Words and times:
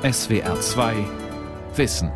SWR 0.00 0.60
2 0.60 0.94
Wissen. 1.74 2.12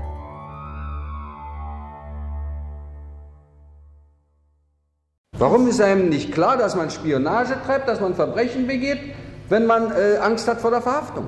Warum 5.36 5.66
ist 5.66 5.80
einem 5.80 6.08
nicht 6.08 6.30
klar, 6.30 6.56
dass 6.56 6.76
man 6.76 6.90
Spionage 6.90 7.56
treibt, 7.66 7.88
dass 7.88 8.00
man 8.00 8.14
Verbrechen 8.14 8.68
begeht, 8.68 9.00
wenn 9.48 9.66
man 9.66 9.90
äh, 9.90 10.18
Angst 10.18 10.46
hat 10.46 10.60
vor 10.60 10.70
der 10.70 10.80
Verhaftung? 10.80 11.26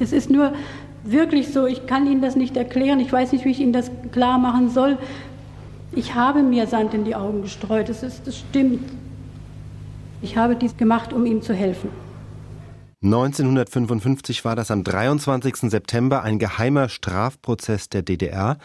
Es 0.00 0.12
ist 0.12 0.30
nur 0.30 0.54
wirklich 1.04 1.52
so, 1.52 1.66
ich 1.66 1.86
kann 1.86 2.06
Ihnen 2.06 2.22
das 2.22 2.36
nicht 2.36 2.56
erklären, 2.56 3.00
ich 3.00 3.12
weiß 3.12 3.32
nicht, 3.32 3.44
wie 3.44 3.50
ich 3.50 3.60
Ihnen 3.60 3.74
das 3.74 3.90
klar 4.12 4.38
machen 4.38 4.70
soll. 4.70 4.96
Ich 5.92 6.14
habe 6.14 6.42
mir 6.42 6.66
Sand 6.66 6.94
in 6.94 7.04
die 7.04 7.14
Augen 7.14 7.42
gestreut, 7.42 7.90
das, 7.90 8.02
ist, 8.02 8.26
das 8.26 8.38
stimmt. 8.38 8.88
Ich 10.22 10.38
habe 10.38 10.56
dies 10.56 10.74
gemacht, 10.78 11.12
um 11.12 11.26
ihm 11.26 11.42
zu 11.42 11.52
helfen. 11.52 12.05
1955 13.06 14.44
war 14.44 14.56
das 14.56 14.72
am 14.72 14.82
23. 14.82 15.70
September 15.70 16.22
ein 16.22 16.40
geheimer 16.40 16.88
Strafprozess 16.88 17.88
der 17.88 18.02
DDR. 18.02 18.58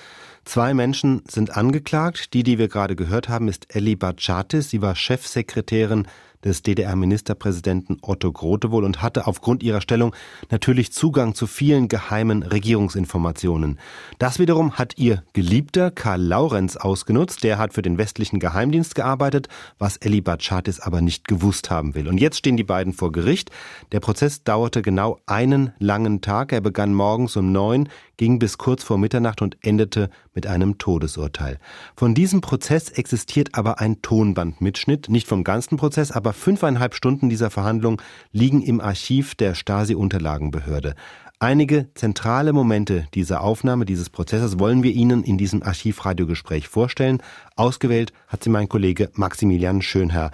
Zwei 0.46 0.74
Menschen 0.74 1.22
sind 1.30 1.56
angeklagt. 1.56 2.34
Die, 2.34 2.42
die 2.42 2.58
wir 2.58 2.68
gerade 2.68 2.96
gehört 2.96 3.30
haben, 3.30 3.48
ist 3.48 3.76
Elli 3.76 3.96
Batschatis. 3.96 4.72
Sie 4.72 4.82
war 4.82 4.96
Chefsekretärin 4.96 6.08
des 6.44 6.64
DDR-Ministerpräsidenten 6.64 7.98
Otto 8.02 8.32
Grotewohl 8.32 8.84
und 8.84 9.02
hatte 9.02 9.28
aufgrund 9.28 9.64
ihrer 9.64 9.82
Stellung 9.82 10.16
natürlich 10.50 10.92
Zugang 10.92 11.36
zu 11.36 11.48
vielen 11.48 11.88
geheimen 11.88 12.44
Regierungsinformationen. 12.44 13.80
Das 14.20 14.40
wiederum 14.40 14.74
hat 14.74 14.98
ihr 14.98 15.24
Geliebter 15.34 15.92
Karl 15.92 16.22
Laurenz 16.22 16.76
ausgenutzt. 16.76 17.44
Der 17.44 17.58
hat 17.58 17.74
für 17.74 17.82
den 17.82 17.98
westlichen 17.98 18.40
Geheimdienst 18.40 18.96
gearbeitet, 18.96 19.48
was 19.80 19.98
Elli 19.98 20.22
Batschatis 20.22 20.80
aber 20.80 21.02
nicht 21.02 21.28
gewusst 21.28 21.70
haben 21.70 21.96
will. 21.96 22.08
Und 22.08 22.20
jetzt 22.20 22.38
stehen 22.38 22.58
die 22.58 22.64
beiden 22.64 22.94
vor 22.94 23.12
Gericht. 23.12 23.52
Der 23.92 24.00
Prozess 24.00 24.44
dauerte 24.44 24.82
genau 24.82 25.20
einen 25.26 25.74
langen 25.80 26.22
Tag. 26.22 26.52
Er 26.52 26.62
begann 26.62 26.94
morgens 26.94 27.36
um 27.36 27.52
neun, 27.52 27.90
ging 28.18 28.38
bis 28.38 28.58
kurz 28.58 28.84
vor 28.84 28.98
Mitternacht 28.98 29.42
und 29.42 29.58
endete 29.62 30.10
mit 30.34 30.46
einem 30.48 30.78
Todesurteil. 30.78 31.58
Von 31.96 32.14
diesem 32.14 32.42
Prozess 32.42 32.90
existiert 32.90 33.56
aber 33.56 33.80
ein 33.80 34.02
Tonbandmitschnitt, 34.02 35.10
nicht 35.10 35.28
vom 35.28 35.44
ganzen 35.44 35.78
Prozess, 35.78 36.12
aber 36.12 36.31
fünfeinhalb 36.34 36.96
Stunden 36.96 37.30
dieser 37.30 37.50
Verhandlung 37.50 38.02
liegen 38.32 38.62
im 38.62 38.82
Archiv 38.82 39.36
der 39.36 39.56
Stasi-Unterlagenbehörde. 39.56 40.96
Einige 41.40 41.92
zentrale 41.96 42.54
Momente 42.54 43.08
dieser 43.16 43.42
Aufnahme, 43.42 43.86
dieses 43.86 44.12
Prozesses 44.12 44.60
wollen 44.60 44.84
wir 44.84 44.92
Ihnen 44.92 45.24
in 45.24 45.40
diesem 45.40 45.64
Archivradiogespräch 45.64 46.68
vorstellen. 46.68 47.24
Ausgewählt 47.56 48.14
hat 48.28 48.44
sie 48.44 48.52
mein 48.52 48.70
Kollege 48.70 49.10
Maximilian 49.16 49.82
Schönherr. 49.82 50.30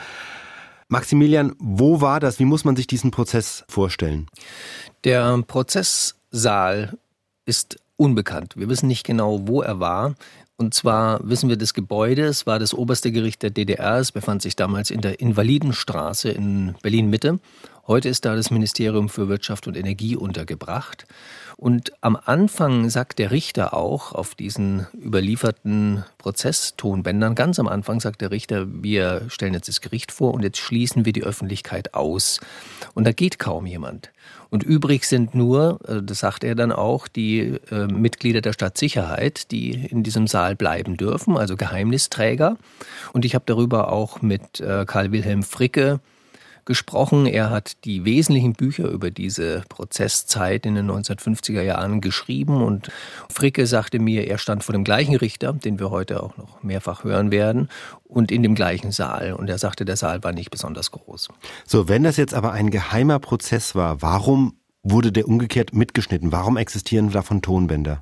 Maximilian, 0.90 1.54
wo 1.60 2.02
war 2.02 2.20
das? 2.20 2.40
Wie 2.40 2.46
muss 2.46 2.66
man 2.66 2.76
sich 2.76 2.88
diesen 2.88 3.12
Prozess 3.12 3.64
vorstellen? 3.70 4.28
Der 5.06 5.42
Prozesssaal 5.48 6.98
ist 7.46 7.78
unbekannt. 7.96 8.56
Wir 8.58 8.68
wissen 8.68 8.88
nicht 8.88 9.06
genau, 9.06 9.48
wo 9.48 9.62
er 9.62 9.80
war. 9.80 10.16
Und 10.60 10.74
zwar 10.74 11.20
wissen 11.24 11.50
wir 11.50 11.58
das 11.58 11.76
Gebäude, 11.76 12.26
es 12.26 12.48
war 12.48 12.58
das 12.58 12.74
oberste 12.74 13.12
Gericht 13.12 13.44
der 13.44 13.52
DDR, 13.52 14.00
es 14.00 14.12
befand 14.12 14.42
sich 14.42 14.56
damals 14.56 14.90
in 14.90 15.02
der 15.02 15.20
Invalidenstraße 15.20 16.30
in 16.30 16.74
Berlin-Mitte. 16.82 17.40
Heute 17.88 18.10
ist 18.10 18.26
da 18.26 18.36
das 18.36 18.52
Ministerium 18.52 19.08
für 19.08 19.30
Wirtschaft 19.30 19.66
und 19.66 19.78
Energie 19.78 20.18
untergebracht. 20.18 21.08
Und 21.56 21.94
am 22.02 22.18
Anfang 22.18 22.90
sagt 22.90 23.18
der 23.18 23.32
Richter 23.32 23.74
auch 23.74 24.12
auf 24.12 24.36
diesen 24.36 24.88
überlieferten 24.94 26.04
Prozesstonbändern, 26.18 27.34
ganz 27.34 27.60
am 27.60 27.68
Anfang 27.70 28.02
sagt 28.02 28.20
der 28.20 28.32
Richter, 28.32 28.68
wir 28.68 29.28
stellen 29.30 29.54
jetzt 29.54 29.70
das 29.70 29.80
Gericht 29.80 30.12
vor 30.12 30.34
und 30.34 30.44
jetzt 30.44 30.58
schließen 30.58 31.06
wir 31.06 31.14
die 31.14 31.24
Öffentlichkeit 31.24 31.94
aus. 31.94 32.42
Und 32.94 33.08
da 33.08 33.14
geht 33.14 33.40
kaum 33.40 33.66
jemand. 33.66 34.12
Und 34.50 34.64
übrig 34.64 35.06
sind 35.06 35.34
nur, 35.34 35.80
äh, 35.88 36.04
das 36.04 36.20
sagt 36.20 36.44
er 36.44 36.56
dann 36.56 36.74
auch, 36.74 37.08
die 37.08 37.56
äh, 37.72 37.88
Mitglieder 37.88 38.42
der 38.42 38.52
Stadtsicherheit, 38.52 39.50
die 39.52 39.72
in 39.72 40.04
diesem 40.04 40.28
Saal 40.28 40.58
bleiben 40.58 40.98
dürfen, 40.98 41.38
also 41.38 41.56
Geheimnisträger. 41.56 42.58
Und 43.14 43.24
ich 43.24 43.34
habe 43.34 43.46
darüber 43.48 43.94
auch 43.94 44.22
mit 44.22 44.60
äh, 44.60 44.84
Karl 44.86 45.14
Wilhelm 45.14 45.42
Fricke 45.42 46.02
gesprochen. 46.68 47.26
Er 47.26 47.50
hat 47.50 47.84
die 47.86 48.06
wesentlichen 48.06 48.54
Bücher 48.54 48.88
über 48.90 49.10
diese 49.10 49.64
Prozesszeit 49.70 50.68
in 50.68 50.76
den 50.76 50.92
1950er 50.92 51.64
Jahren 51.64 52.00
geschrieben 52.02 52.62
und 52.62 52.92
Fricke 53.30 53.66
sagte 53.66 53.98
mir, 53.98 54.28
er 54.28 54.38
stand 54.38 54.64
vor 54.64 54.74
dem 54.74 54.84
gleichen 54.84 55.16
Richter, 55.16 55.54
den 55.54 55.80
wir 55.80 55.90
heute 55.90 56.22
auch 56.22 56.38
noch 56.38 56.62
mehrfach 56.62 57.04
hören 57.04 57.32
werden, 57.32 57.70
und 58.04 58.32
in 58.32 58.44
dem 58.44 58.54
gleichen 58.54 58.92
Saal. 58.92 59.34
Und 59.34 59.50
er 59.50 59.58
sagte, 59.58 59.84
der 59.84 59.98
Saal 59.98 60.24
war 60.24 60.34
nicht 60.34 60.52
besonders 60.52 60.92
groß. 60.92 61.30
So, 61.66 61.90
wenn 61.90 62.04
das 62.04 62.18
jetzt 62.18 62.36
aber 62.36 62.52
ein 62.52 62.70
geheimer 62.70 63.20
Prozess 63.20 63.74
war, 63.74 64.02
warum 64.02 64.54
wurde 64.84 65.12
der 65.12 65.28
umgekehrt 65.28 65.74
mitgeschnitten? 65.74 66.32
Warum 66.32 66.58
existieren 66.58 67.12
davon 67.12 67.42
Tonbänder? 67.42 68.02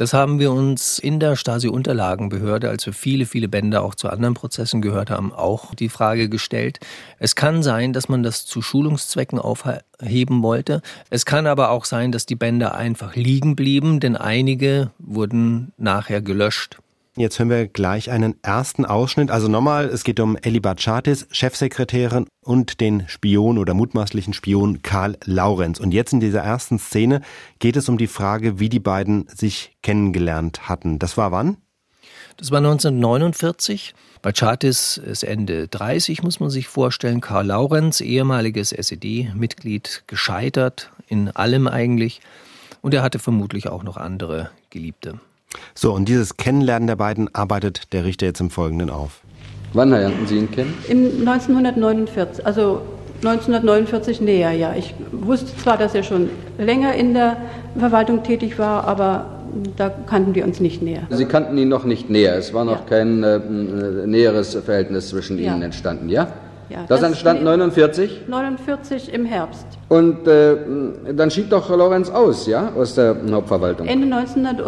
Das 0.00 0.14
haben 0.14 0.38
wir 0.38 0.50
uns 0.50 0.98
in 0.98 1.20
der 1.20 1.36
Stasi-Unterlagenbehörde, 1.36 2.70
als 2.70 2.86
wir 2.86 2.94
viele, 2.94 3.26
viele 3.26 3.48
Bände 3.48 3.82
auch 3.82 3.94
zu 3.94 4.08
anderen 4.08 4.32
Prozessen 4.32 4.80
gehört 4.80 5.10
haben, 5.10 5.30
auch 5.30 5.74
die 5.74 5.90
Frage 5.90 6.30
gestellt. 6.30 6.80
Es 7.18 7.34
kann 7.36 7.62
sein, 7.62 7.92
dass 7.92 8.08
man 8.08 8.22
das 8.22 8.46
zu 8.46 8.62
Schulungszwecken 8.62 9.38
aufheben 9.38 10.42
wollte. 10.42 10.80
Es 11.10 11.26
kann 11.26 11.46
aber 11.46 11.68
auch 11.68 11.84
sein, 11.84 12.12
dass 12.12 12.24
die 12.24 12.34
Bände 12.34 12.74
einfach 12.74 13.14
liegen 13.14 13.56
blieben, 13.56 14.00
denn 14.00 14.16
einige 14.16 14.90
wurden 14.98 15.74
nachher 15.76 16.22
gelöscht. 16.22 16.78
Jetzt 17.16 17.40
hören 17.40 17.50
wir 17.50 17.66
gleich 17.66 18.10
einen 18.12 18.36
ersten 18.42 18.84
Ausschnitt. 18.84 19.32
Also 19.32 19.48
nochmal, 19.48 19.86
es 19.86 20.04
geht 20.04 20.20
um 20.20 20.36
Eli 20.36 20.60
Batschatis, 20.60 21.26
Chefsekretärin 21.32 22.26
und 22.40 22.80
den 22.80 23.08
Spion 23.08 23.58
oder 23.58 23.74
mutmaßlichen 23.74 24.32
Spion 24.32 24.82
Karl 24.82 25.18
Laurenz. 25.24 25.80
Und 25.80 25.92
jetzt 25.92 26.12
in 26.12 26.20
dieser 26.20 26.42
ersten 26.42 26.78
Szene 26.78 27.20
geht 27.58 27.76
es 27.76 27.88
um 27.88 27.98
die 27.98 28.06
Frage, 28.06 28.60
wie 28.60 28.68
die 28.68 28.78
beiden 28.78 29.26
sich 29.26 29.76
kennengelernt 29.82 30.68
hatten. 30.68 31.00
Das 31.00 31.16
war 31.16 31.32
wann? 31.32 31.56
Das 32.36 32.52
war 32.52 32.58
1949. 32.58 33.94
Batschatis 34.22 34.96
ist 34.96 35.24
Ende 35.24 35.66
30, 35.66 36.22
muss 36.22 36.38
man 36.38 36.50
sich 36.50 36.68
vorstellen. 36.68 37.20
Karl 37.20 37.46
Laurenz, 37.46 38.00
ehemaliges 38.00 38.70
SED-Mitglied, 38.70 40.04
gescheitert 40.06 40.92
in 41.08 41.28
allem 41.28 41.66
eigentlich. 41.66 42.20
Und 42.82 42.94
er 42.94 43.02
hatte 43.02 43.18
vermutlich 43.18 43.68
auch 43.68 43.82
noch 43.82 43.96
andere 43.96 44.50
Geliebte. 44.70 45.18
So, 45.74 45.92
und 45.92 46.08
dieses 46.08 46.36
Kennenlernen 46.36 46.86
der 46.86 46.96
beiden 46.96 47.34
arbeitet 47.34 47.92
der 47.92 48.04
Richter 48.04 48.26
jetzt 48.26 48.40
im 48.40 48.50
Folgenden 48.50 48.90
auf. 48.90 49.20
Wann 49.72 49.90
lernten 49.90 50.26
Sie 50.26 50.36
ihn 50.36 50.50
kennen? 50.50 50.74
Im 50.88 51.26
1949, 51.26 52.44
also 52.44 52.82
1949 53.22 54.20
näher, 54.20 54.52
ja. 54.52 54.74
Ich 54.74 54.94
wusste 55.12 55.56
zwar, 55.56 55.76
dass 55.76 55.94
er 55.94 56.02
schon 56.02 56.30
länger 56.58 56.94
in 56.94 57.14
der 57.14 57.36
Verwaltung 57.78 58.22
tätig 58.22 58.58
war, 58.58 58.84
aber 58.84 59.26
da 59.76 59.90
kannten 59.90 60.34
wir 60.34 60.44
uns 60.44 60.60
nicht 60.60 60.82
näher. 60.82 61.02
Sie 61.10 61.24
kannten 61.24 61.56
ihn 61.58 61.68
noch 61.68 61.84
nicht 61.84 62.08
näher. 62.08 62.36
Es 62.36 62.54
war 62.54 62.64
noch 62.64 62.80
ja. 62.80 62.86
kein 62.88 63.22
äh, 63.22 63.38
näheres 64.06 64.54
Verhältnis 64.54 65.08
zwischen 65.08 65.38
ja. 65.38 65.52
Ihnen 65.52 65.62
entstanden, 65.62 66.08
ja? 66.08 66.28
Ja, 66.70 66.84
das, 66.86 67.00
das 67.00 67.10
entstand 67.10 67.42
49? 67.42 68.28
49 68.28 69.12
im 69.12 69.24
Herbst. 69.24 69.66
Und 69.88 70.26
äh, 70.28 70.56
dann 71.14 71.30
schied 71.30 71.50
doch 71.50 71.68
Lorenz 71.68 72.10
aus, 72.10 72.46
ja, 72.46 72.72
aus 72.76 72.94
der 72.94 73.16
Hauptverwaltung? 73.28 73.88
Ende 73.88 74.16
1900 74.16 74.64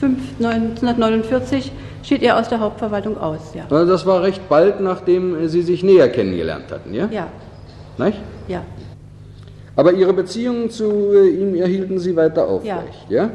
1949 0.00 1.72
schied 2.02 2.22
er 2.22 2.38
aus 2.38 2.48
der 2.48 2.60
Hauptverwaltung 2.60 3.18
aus. 3.18 3.40
Ja. 3.54 3.64
Also 3.70 3.90
das 3.90 4.06
war 4.06 4.22
recht 4.22 4.48
bald, 4.48 4.80
nachdem 4.80 5.48
Sie 5.48 5.62
sich 5.62 5.82
näher 5.82 6.08
kennengelernt 6.08 6.70
hatten, 6.70 6.94
ja? 6.94 7.08
Ja. 7.10 7.28
Nicht? 7.98 8.18
Ja. 8.48 8.62
Aber 9.76 9.92
Ihre 9.92 10.12
Beziehungen 10.12 10.70
zu 10.70 11.12
äh, 11.12 11.28
ihm 11.28 11.54
erhielten 11.54 11.98
Sie 11.98 12.16
weiter 12.16 12.48
aufrecht, 12.48 13.06
ja. 13.08 13.24
ja? 13.24 13.30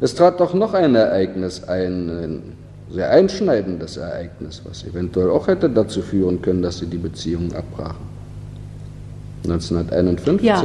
Es 0.00 0.14
trat 0.14 0.40
doch 0.40 0.52
noch 0.52 0.74
ein 0.74 0.94
Ereignis 0.94 1.64
ein, 1.64 2.10
ein 2.10 2.42
sehr 2.90 3.10
einschneidendes 3.10 3.96
Ereignis, 3.96 4.62
was 4.64 4.84
eventuell 4.84 5.30
auch 5.30 5.46
hätte 5.48 5.70
dazu 5.70 6.02
führen 6.02 6.42
können, 6.42 6.62
dass 6.62 6.78
Sie 6.78 6.86
die 6.86 6.98
Beziehungen 6.98 7.54
abbrachen. 7.54 8.04
1951. 9.44 10.42
Ja. 10.44 10.62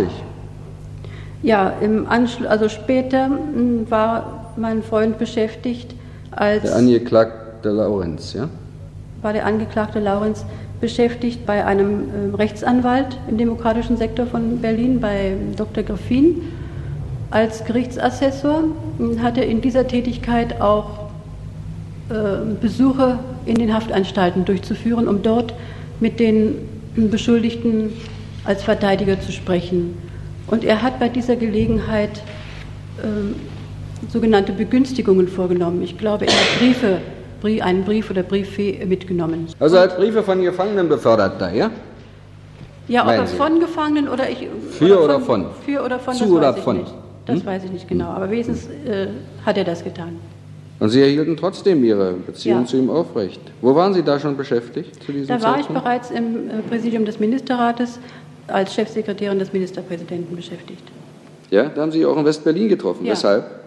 Ja, 1.44 1.74
im 1.81 2.07
Anschluss, 2.07 2.48
also 2.48 2.69
später 2.69 3.25
hm, 3.25 3.89
war 3.89 4.40
mein 4.57 4.83
Freund 4.83 5.18
beschäftigt 5.18 5.95
als. 6.31 6.63
Der 6.63 6.75
Angeklagte 6.75 7.69
Laurenz, 7.69 8.33
ja? 8.33 8.50
War 9.21 9.33
der 9.33 9.45
Angeklagte 9.45 10.00
Laurenz 10.00 10.45
beschäftigt 10.80 11.45
bei 11.45 11.63
einem 11.63 12.33
äh, 12.33 12.36
Rechtsanwalt 12.36 13.18
im 13.30 13.38
demokratischen 13.38 13.98
Sektor 13.98 14.25
von 14.25 14.59
Berlin, 14.59 15.00
bei 15.00 15.36
Dr. 15.56 15.83
Griffin, 15.83 16.42
als 17.30 17.63
Gerichtsassessor. 17.63 18.63
Hat 19.21 19.38
er 19.38 19.45
in 19.45 19.62
dieser 19.62 19.88
Tätigkeit 19.88 20.59
auch 20.59 21.12
äh, 22.09 22.56
Besuche 22.59 23.19
in 23.45 23.56
den 23.56 23.74
Haftanstalten 23.74 24.44
durchzuführen, 24.44 25.07
um 25.07 25.21
dort 25.21 25.53
mit 26.00 26.19
den 26.19 26.56
Beschuldigten 26.95 27.94
als 28.44 28.63
Verteidiger 28.63 29.21
zu 29.21 29.31
sprechen. 29.31 29.98
Und 30.48 30.63
er 30.63 30.81
hat 30.81 31.00
bei 31.00 31.07
dieser 31.07 31.36
Gelegenheit 31.36 32.21
äh, 32.98 33.33
sogenannte 34.09 34.51
Begünstigungen 34.51 35.27
vorgenommen. 35.27 35.81
Ich 35.81 35.98
glaube, 35.98 36.25
er 36.25 36.33
hat 36.33 36.59
Briefe, 36.59 37.00
einen 37.62 37.83
Brief 37.83 38.09
oder 38.09 38.24
Brieffee 38.24 38.86
mitgenommen. 38.86 39.48
Also 39.59 39.77
als 39.77 39.95
Briefe 39.95 40.24
von 40.24 40.42
Gefangenen 40.42 40.88
befördert 40.89 41.39
da, 41.39 41.51
ja? 41.51 41.71
Ja, 42.88 43.03
ob 43.03 43.12
er 43.12 43.27
von 43.27 43.59
Gefangenen 43.59 44.09
oder 44.09 44.30
ich. 44.30 44.48
Für 44.71 45.03
oder 45.03 45.19
von? 45.19 45.42
Oder 45.42 45.51
von? 45.51 45.63
Für 45.65 45.83
oder 45.83 46.00
von, 46.00 46.13
Zu 46.13 46.24
das 46.24 46.31
oder 46.31 46.50
weiß 46.50 46.57
ich 46.57 46.63
von? 46.63 46.77
nicht. 46.77 46.94
Das 47.25 47.39
hm? 47.39 47.45
weiß 47.45 47.63
ich 47.63 47.71
nicht 47.71 47.88
genau. 47.88 48.09
Aber 48.09 48.30
wenigstens 48.30 48.68
äh, 48.68 49.07
hat 49.45 49.57
er 49.57 49.63
das 49.63 49.83
getan. 49.83 50.19
Und 50.80 50.89
Sie 50.89 51.00
erhielten 51.00 51.38
trotzdem 51.38 51.83
Ihre 51.83 52.13
Beziehung 52.13 52.62
ja. 52.62 52.65
zu 52.65 52.77
ihm 52.77 52.89
aufrecht. 52.89 53.39
Wo 53.62 53.75
waren 53.75 53.94
Sie 53.94 54.01
da 54.01 54.19
schon 54.19 54.36
beschäftigt 54.36 55.03
zu 55.03 55.12
diesem 55.12 55.27
Da 55.27 55.36
war 55.36 55.56
Zeitpunkt? 55.56 55.69
ich 55.69 55.83
bereits 55.83 56.12
im 56.12 56.50
äh, 56.50 56.62
Präsidium 56.68 57.06
des 57.06 57.19
Ministerrates 57.19 58.00
als 58.48 58.74
Chefsekretärin 58.74 59.38
des 59.38 59.53
Ministerpräsidenten 59.53 60.36
beschäftigt. 60.36 60.83
Ja, 61.51 61.69
da 61.69 61.81
haben 61.81 61.92
Sie 61.92 62.06
auch 62.06 62.18
in 62.18 62.25
West-Berlin 62.25 62.68
getroffen. 62.68 63.06
Ja. 63.06 63.12
Weshalb? 63.12 63.61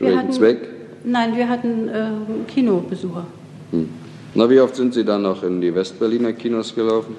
Zu 0.00 0.06
wir 0.06 0.12
welchem 0.12 0.22
hatten, 0.22 0.32
Zweck? 0.32 0.68
Nein, 1.04 1.36
wir 1.36 1.46
hatten 1.46 1.88
äh, 1.88 2.10
Kinobesucher. 2.48 3.26
Hm. 3.70 3.90
Na, 4.34 4.48
wie 4.48 4.58
oft 4.58 4.74
sind 4.74 4.94
Sie 4.94 5.04
dann 5.04 5.20
noch 5.20 5.42
in 5.42 5.60
die 5.60 5.74
West-Berliner 5.74 6.32
Kinos 6.32 6.74
gelaufen? 6.74 7.16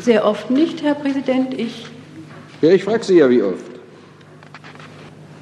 Sehr 0.00 0.24
oft 0.24 0.50
nicht, 0.50 0.82
Herr 0.82 0.94
Präsident. 0.94 1.52
Ich. 1.52 1.84
Ja, 2.62 2.70
ich 2.70 2.82
frage 2.82 3.04
Sie 3.04 3.18
ja, 3.18 3.28
wie 3.28 3.42
oft. 3.42 3.62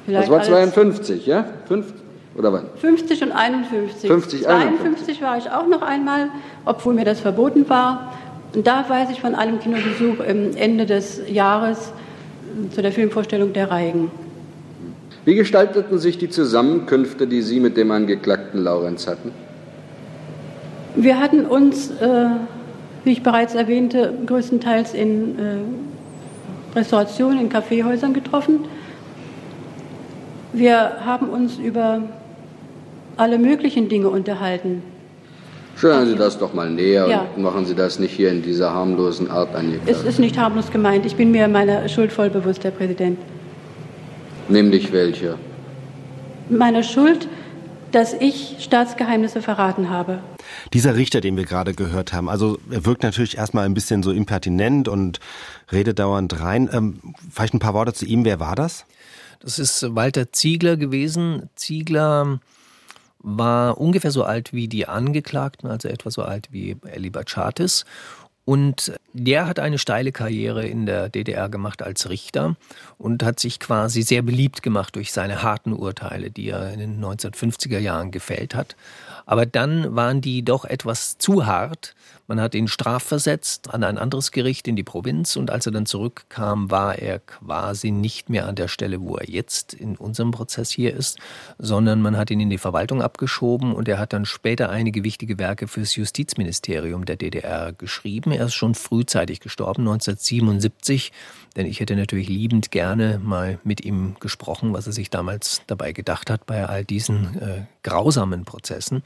Vielleicht 0.05 0.23
das 0.23 0.29
war 0.29 0.43
52, 0.43 1.25
ja? 1.25 1.45
Fünf, 1.69 1.93
oder 2.35 2.51
wann? 2.51 2.65
50 2.75 3.23
und 3.23 3.31
51. 3.31 4.09
50, 4.09 4.43
52 4.43 5.21
war 5.21 5.37
ich 5.37 5.49
auch 5.49 5.67
noch 5.67 5.81
einmal, 5.81 6.27
obwohl 6.65 6.95
mir 6.95 7.05
das 7.05 7.21
verboten 7.21 7.69
war. 7.69 8.11
Und 8.53 8.67
da 8.67 8.83
weiß 8.89 9.09
ich 9.11 9.21
von 9.21 9.35
einem 9.35 9.59
Kinobesuch 9.59 10.19
im 10.27 10.53
Ende 10.57 10.85
des 10.85 11.21
Jahres 11.29 11.93
zu 12.71 12.81
der 12.81 12.91
Filmvorstellung 12.91 13.53
Der 13.53 13.71
Reigen. 13.71 14.11
Wie 15.29 15.35
gestalteten 15.35 15.99
sich 15.99 16.17
die 16.17 16.31
Zusammenkünfte, 16.31 17.27
die 17.27 17.43
Sie 17.43 17.59
mit 17.59 17.77
dem 17.77 17.91
Angeklagten 17.91 18.63
Laurenz 18.63 19.05
hatten? 19.05 19.31
Wir 20.95 21.19
hatten 21.19 21.45
uns, 21.45 21.91
äh, 21.91 22.29
wie 23.03 23.11
ich 23.11 23.21
bereits 23.21 23.53
erwähnte, 23.53 24.11
größtenteils 24.25 24.95
in 24.95 25.37
äh, 25.37 26.75
Restaurationen, 26.75 27.41
in 27.41 27.49
Kaffeehäusern 27.49 28.15
getroffen. 28.15 28.61
Wir 30.51 31.05
haben 31.05 31.29
uns 31.29 31.59
über 31.59 32.01
alle 33.15 33.37
möglichen 33.37 33.87
Dinge 33.87 34.09
unterhalten. 34.09 34.81
Schildern 35.75 36.07
Sie 36.07 36.15
das 36.15 36.39
doch 36.39 36.55
mal 36.55 36.71
näher 36.71 37.07
ja. 37.07 37.27
und 37.35 37.43
machen 37.43 37.67
Sie 37.67 37.75
das 37.75 37.99
nicht 37.99 38.13
hier 38.13 38.31
in 38.31 38.41
dieser 38.41 38.73
harmlosen 38.73 39.29
Art 39.29 39.53
angeklagt. 39.53 39.91
Es 39.91 40.03
ist 40.03 40.17
nicht 40.17 40.39
harmlos 40.39 40.71
gemeint. 40.71 41.05
Ich 41.05 41.15
bin 41.15 41.29
mir 41.29 41.47
meiner 41.47 41.87
Schuld 41.87 42.11
voll 42.11 42.31
bewusst, 42.31 42.63
Herr 42.63 42.71
Präsident. 42.71 43.19
Nämlich 44.49 44.91
welche? 44.91 45.37
Meiner 46.49 46.83
Schuld, 46.83 47.27
dass 47.91 48.13
ich 48.13 48.57
Staatsgeheimnisse 48.59 49.41
verraten 49.41 49.89
habe. 49.89 50.19
Dieser 50.73 50.95
Richter, 50.95 51.21
den 51.21 51.37
wir 51.37 51.45
gerade 51.45 51.73
gehört 51.73 52.13
haben, 52.13 52.29
also 52.29 52.57
er 52.69 52.85
wirkt 52.85 53.03
natürlich 53.03 53.37
erstmal 53.37 53.65
ein 53.65 53.73
bisschen 53.73 54.03
so 54.03 54.11
impertinent 54.11 54.87
und 54.87 55.19
redet 55.71 55.99
dauernd 55.99 56.39
rein. 56.39 56.69
Ähm, 56.73 56.99
vielleicht 57.31 57.53
ein 57.53 57.59
paar 57.59 57.73
Worte 57.73 57.93
zu 57.93 58.05
ihm. 58.05 58.25
Wer 58.25 58.39
war 58.39 58.55
das? 58.55 58.85
Das 59.39 59.59
ist 59.59 59.95
Walter 59.95 60.31
Ziegler 60.31 60.75
gewesen. 60.77 61.49
Ziegler 61.55 62.39
war 63.19 63.77
ungefähr 63.77 64.11
so 64.11 64.23
alt 64.23 64.53
wie 64.53 64.67
die 64.67 64.87
Angeklagten, 64.87 65.69
also 65.69 65.87
etwa 65.87 66.09
so 66.09 66.23
alt 66.23 66.49
wie 66.51 66.77
Eli 66.85 67.09
Bachatis. 67.09 67.85
Und 68.49 68.93
der 69.13 69.45
hat 69.45 69.59
eine 69.59 69.77
steile 69.77 70.11
Karriere 70.11 70.65
in 70.65 70.87
der 70.87 71.07
DDR 71.09 71.49
gemacht 71.49 71.83
als 71.83 72.09
Richter 72.09 72.55
und 72.97 73.21
hat 73.21 73.39
sich 73.39 73.59
quasi 73.59 74.01
sehr 74.01 74.23
beliebt 74.23 74.63
gemacht 74.63 74.95
durch 74.95 75.11
seine 75.11 75.43
harten 75.43 75.71
Urteile, 75.71 76.31
die 76.31 76.49
er 76.49 76.73
in 76.73 76.79
den 76.79 76.99
1950er 76.99 77.77
Jahren 77.77 78.09
gefällt 78.09 78.55
hat. 78.55 78.75
Aber 79.27 79.45
dann 79.45 79.95
waren 79.95 80.21
die 80.21 80.43
doch 80.43 80.65
etwas 80.65 81.19
zu 81.19 81.45
hart 81.45 81.93
man 82.29 82.39
hat 82.39 82.53
ihn 82.53 82.67
strafversetzt 82.67 83.73
an 83.73 83.83
ein 83.83 83.97
anderes 83.97 84.31
Gericht 84.31 84.67
in 84.67 84.75
die 84.75 84.83
Provinz 84.83 85.35
und 85.35 85.49
als 85.49 85.65
er 85.65 85.71
dann 85.71 85.87
zurückkam, 85.87 86.69
war 86.69 86.99
er 86.99 87.17
quasi 87.17 87.89
nicht 87.89 88.29
mehr 88.29 88.47
an 88.47 88.53
der 88.53 88.67
Stelle, 88.67 89.01
wo 89.01 89.17
er 89.17 89.27
jetzt 89.27 89.73
in 89.73 89.97
unserem 89.97 90.29
Prozess 90.29 90.69
hier 90.69 90.93
ist, 90.93 91.17
sondern 91.57 92.03
man 92.03 92.15
hat 92.15 92.29
ihn 92.29 92.39
in 92.39 92.51
die 92.51 92.59
Verwaltung 92.59 93.01
abgeschoben 93.01 93.73
und 93.73 93.87
er 93.87 93.97
hat 93.97 94.13
dann 94.13 94.25
später 94.25 94.69
einige 94.69 95.03
wichtige 95.03 95.39
Werke 95.39 95.67
fürs 95.67 95.95
Justizministerium 95.95 97.05
der 97.05 97.15
DDR 97.15 97.73
geschrieben. 97.73 98.31
Er 98.31 98.45
ist 98.45 98.53
schon 98.53 98.75
frühzeitig 98.75 99.39
gestorben, 99.39 99.81
1977, 99.81 101.11
denn 101.55 101.65
ich 101.65 101.79
hätte 101.79 101.95
natürlich 101.95 102.29
liebend 102.29 102.69
gerne 102.69 103.19
mal 103.23 103.57
mit 103.63 103.83
ihm 103.83 104.17
gesprochen, 104.19 104.71
was 104.71 104.85
er 104.85 104.93
sich 104.93 105.09
damals 105.09 105.63
dabei 105.65 105.93
gedacht 105.93 106.29
hat 106.29 106.45
bei 106.45 106.63
all 106.63 106.85
diesen 106.85 107.41
äh, 107.41 107.65
grausamen 107.81 108.45
Prozessen. 108.45 109.01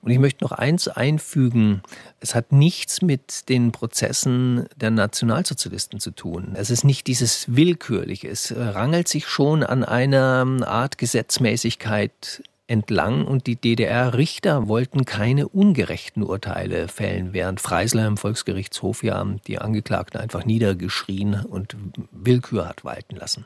Und 0.00 0.10
ich 0.10 0.18
möchte 0.18 0.44
noch 0.44 0.52
eins 0.52 0.88
einfügen. 0.88 1.82
Es 2.20 2.34
hat 2.34 2.52
nichts 2.54 3.02
mit 3.02 3.48
den 3.50 3.72
Prozessen 3.72 4.66
der 4.76 4.90
Nationalsozialisten 4.90 6.00
zu 6.00 6.10
tun. 6.12 6.54
Es 6.54 6.70
ist 6.70 6.84
nicht 6.84 7.06
dieses 7.06 7.54
Willkürliche. 7.54 8.28
Es 8.28 8.54
rangelt 8.56 9.08
sich 9.08 9.26
schon 9.26 9.62
an 9.62 9.84
einer 9.84 10.46
Art 10.66 10.96
Gesetzmäßigkeit 10.96 12.42
entlang 12.66 13.26
und 13.26 13.46
die 13.46 13.56
DDR-Richter 13.56 14.68
wollten 14.68 15.04
keine 15.04 15.48
ungerechten 15.48 16.22
Urteile 16.22 16.88
fällen, 16.88 17.34
während 17.34 17.60
Freisler 17.60 18.06
im 18.06 18.16
Volksgerichtshof 18.16 19.02
ja 19.02 19.22
die 19.46 19.58
Angeklagten 19.58 20.18
einfach 20.18 20.46
niedergeschrien 20.46 21.44
und 21.44 21.76
Willkür 22.10 22.66
hat 22.66 22.84
walten 22.84 23.16
lassen. 23.16 23.44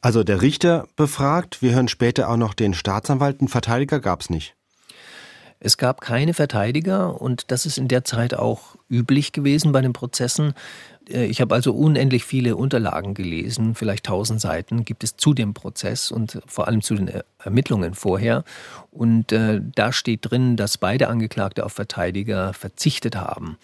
Also 0.00 0.24
der 0.24 0.40
Richter 0.40 0.88
befragt, 0.96 1.60
wir 1.60 1.72
hören 1.72 1.88
später 1.88 2.30
auch 2.30 2.38
noch 2.38 2.54
den 2.54 2.72
Staatsanwalt, 2.72 3.40
einen 3.40 3.48
Verteidiger 3.48 4.00
gab 4.00 4.22
es 4.22 4.30
nicht. 4.30 4.54
Es 5.64 5.78
gab 5.78 6.02
keine 6.02 6.34
Verteidiger 6.34 7.22
und 7.22 7.50
das 7.50 7.64
ist 7.64 7.78
in 7.78 7.88
der 7.88 8.04
Zeit 8.04 8.34
auch 8.34 8.76
üblich 8.90 9.32
gewesen 9.32 9.72
bei 9.72 9.80
den 9.80 9.94
Prozessen. 9.94 10.52
Äh, 11.08 11.24
ich 11.24 11.40
habe 11.40 11.54
also 11.54 11.72
unendlich 11.72 12.26
viele 12.26 12.56
Unterlagen 12.56 13.14
gelesen, 13.14 13.74
vielleicht 13.74 14.04
tausend 14.04 14.42
Seiten 14.42 14.84
gibt 14.84 15.02
es 15.04 15.16
zu 15.16 15.32
dem 15.32 15.54
Prozess 15.54 16.10
und 16.10 16.42
vor 16.46 16.68
allem 16.68 16.82
zu 16.82 16.94
den 16.94 17.10
Ermittlungen 17.42 17.94
vorher. 17.94 18.44
Und 18.90 19.32
äh, 19.32 19.62
da 19.74 19.90
steht 19.90 20.30
drin, 20.30 20.58
dass 20.58 20.76
beide 20.76 21.08
Angeklagte 21.08 21.64
auf 21.64 21.72
Verteidiger 21.72 22.52
verzichtet 22.52 23.16
haben. 23.16 23.56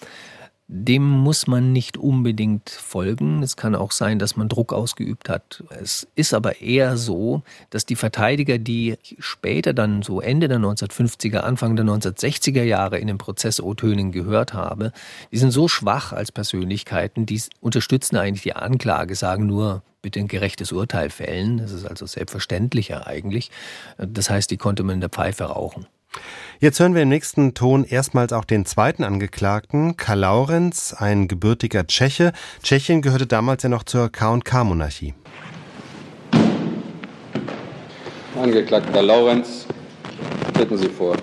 Dem 0.73 1.03
muss 1.03 1.49
man 1.49 1.73
nicht 1.73 1.97
unbedingt 1.97 2.71
folgen. 2.71 3.43
Es 3.43 3.57
kann 3.57 3.75
auch 3.75 3.91
sein, 3.91 4.21
dass 4.21 4.37
man 4.37 4.49
Druck 4.49 4.73
ausgeübt 4.73 5.29
hat. 5.29 5.65
Es 5.69 6.07
ist 6.15 6.33
aber 6.33 6.61
eher 6.61 6.97
so, 6.97 7.43
dass 7.71 7.87
die 7.87 7.97
Verteidiger, 7.97 8.57
die 8.57 8.97
später 9.19 9.73
dann 9.75 10.03
so 10.03 10.21
Ende 10.21 10.47
der 10.47 10.61
1950er, 10.61 11.39
Anfang 11.39 11.75
der 11.75 11.85
1960er 11.87 12.63
Jahre 12.63 12.99
in 12.99 13.09
dem 13.09 13.19
Prozess 13.19 13.61
O-Tönen 13.61 14.13
gehört 14.13 14.55
habe, 14.55 14.93
die 15.33 15.39
sind 15.39 15.51
so 15.51 15.67
schwach 15.67 16.13
als 16.13 16.31
Persönlichkeiten, 16.31 17.27
die 17.27 17.43
unterstützen 17.61 18.17
eigentlich 18.17 18.43
die 18.43 18.55
Anklage, 18.55 19.17
sagen 19.17 19.47
nur, 19.47 19.83
bitte 20.03 20.21
ein 20.21 20.29
gerechtes 20.29 20.71
Urteil 20.71 21.11
fällen. 21.11 21.59
Das 21.59 21.73
ist 21.73 21.85
also 21.85 22.07
selbstverständlicher 22.07 23.09
eigentlich. 23.09 23.51
Das 23.99 24.31
heißt, 24.31 24.49
die 24.49 24.57
konnte 24.57 24.85
man 24.85 24.95
in 24.95 25.01
der 25.01 25.11
Pfeife 25.11 25.47
rauchen. 25.47 25.89
Jetzt 26.63 26.79
hören 26.79 26.95
wir 26.95 27.01
im 27.01 27.09
nächsten 27.09 27.55
Ton 27.55 27.85
erstmals 27.85 28.35
auch 28.35 28.45
den 28.45 28.67
zweiten 28.67 29.03
Angeklagten, 29.03 29.97
Karl 29.97 30.19
Laurenz, 30.19 30.93
ein 30.93 31.27
gebürtiger 31.27 31.87
Tscheche. 31.87 32.35
Tschechien 32.63 33.01
gehörte 33.01 33.27
damals 33.27 33.63
ja 33.63 33.71
noch 33.71 33.83
zur 33.83 34.13
K&K-Monarchie. 34.13 35.15
Angeklagter 38.39 39.01
Laurenz, 39.01 39.65
treten 40.53 40.77
Sie 40.77 40.91
vor. 40.91 41.17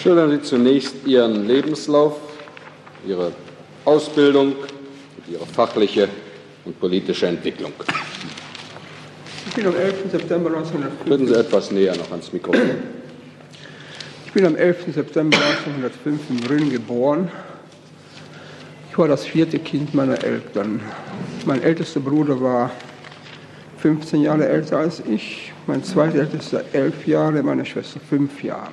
Schildern 0.00 0.30
Sie 0.30 0.42
zunächst 0.42 1.04
Ihren 1.04 1.48
Lebenslauf, 1.48 2.20
Ihre 3.04 3.32
Ausbildung, 3.84 4.54
Ihre 5.26 5.46
fachliche 5.46 6.08
und 6.64 6.78
politische 6.78 7.26
Entwicklung. 7.26 7.72
Ich 9.56 9.62
bin 9.62 9.68
am 9.68 9.76
11. 9.76 10.10
September 10.10 10.50
1905. 10.50 11.06
Treten 11.06 11.28
Sie 11.28 11.38
etwas 11.38 11.70
näher 11.70 11.96
noch 11.96 12.10
ans 12.10 12.32
Mikrofon. 12.32 12.70
Ich 14.26 14.32
bin 14.32 14.44
am 14.46 14.56
11. 14.56 14.92
September 14.92 15.36
1905 15.36 16.20
in 16.30 16.36
Brünn 16.38 16.70
geboren. 16.70 17.30
Ich 18.90 18.98
war 18.98 19.06
das 19.06 19.24
vierte 19.24 19.60
Kind 19.60 19.94
meiner 19.94 20.24
Eltern. 20.24 20.80
Mein 21.46 21.62
ältester 21.62 22.00
Bruder 22.00 22.40
war 22.40 22.72
15 23.78 24.22
Jahre 24.22 24.48
älter 24.48 24.78
als 24.78 25.00
ich, 25.08 25.52
mein 25.68 25.84
zweitältester 25.84 26.64
elf 26.72 27.06
Jahre, 27.06 27.40
meine 27.44 27.64
Schwester 27.64 28.00
fünf 28.00 28.42
Jahre. 28.42 28.72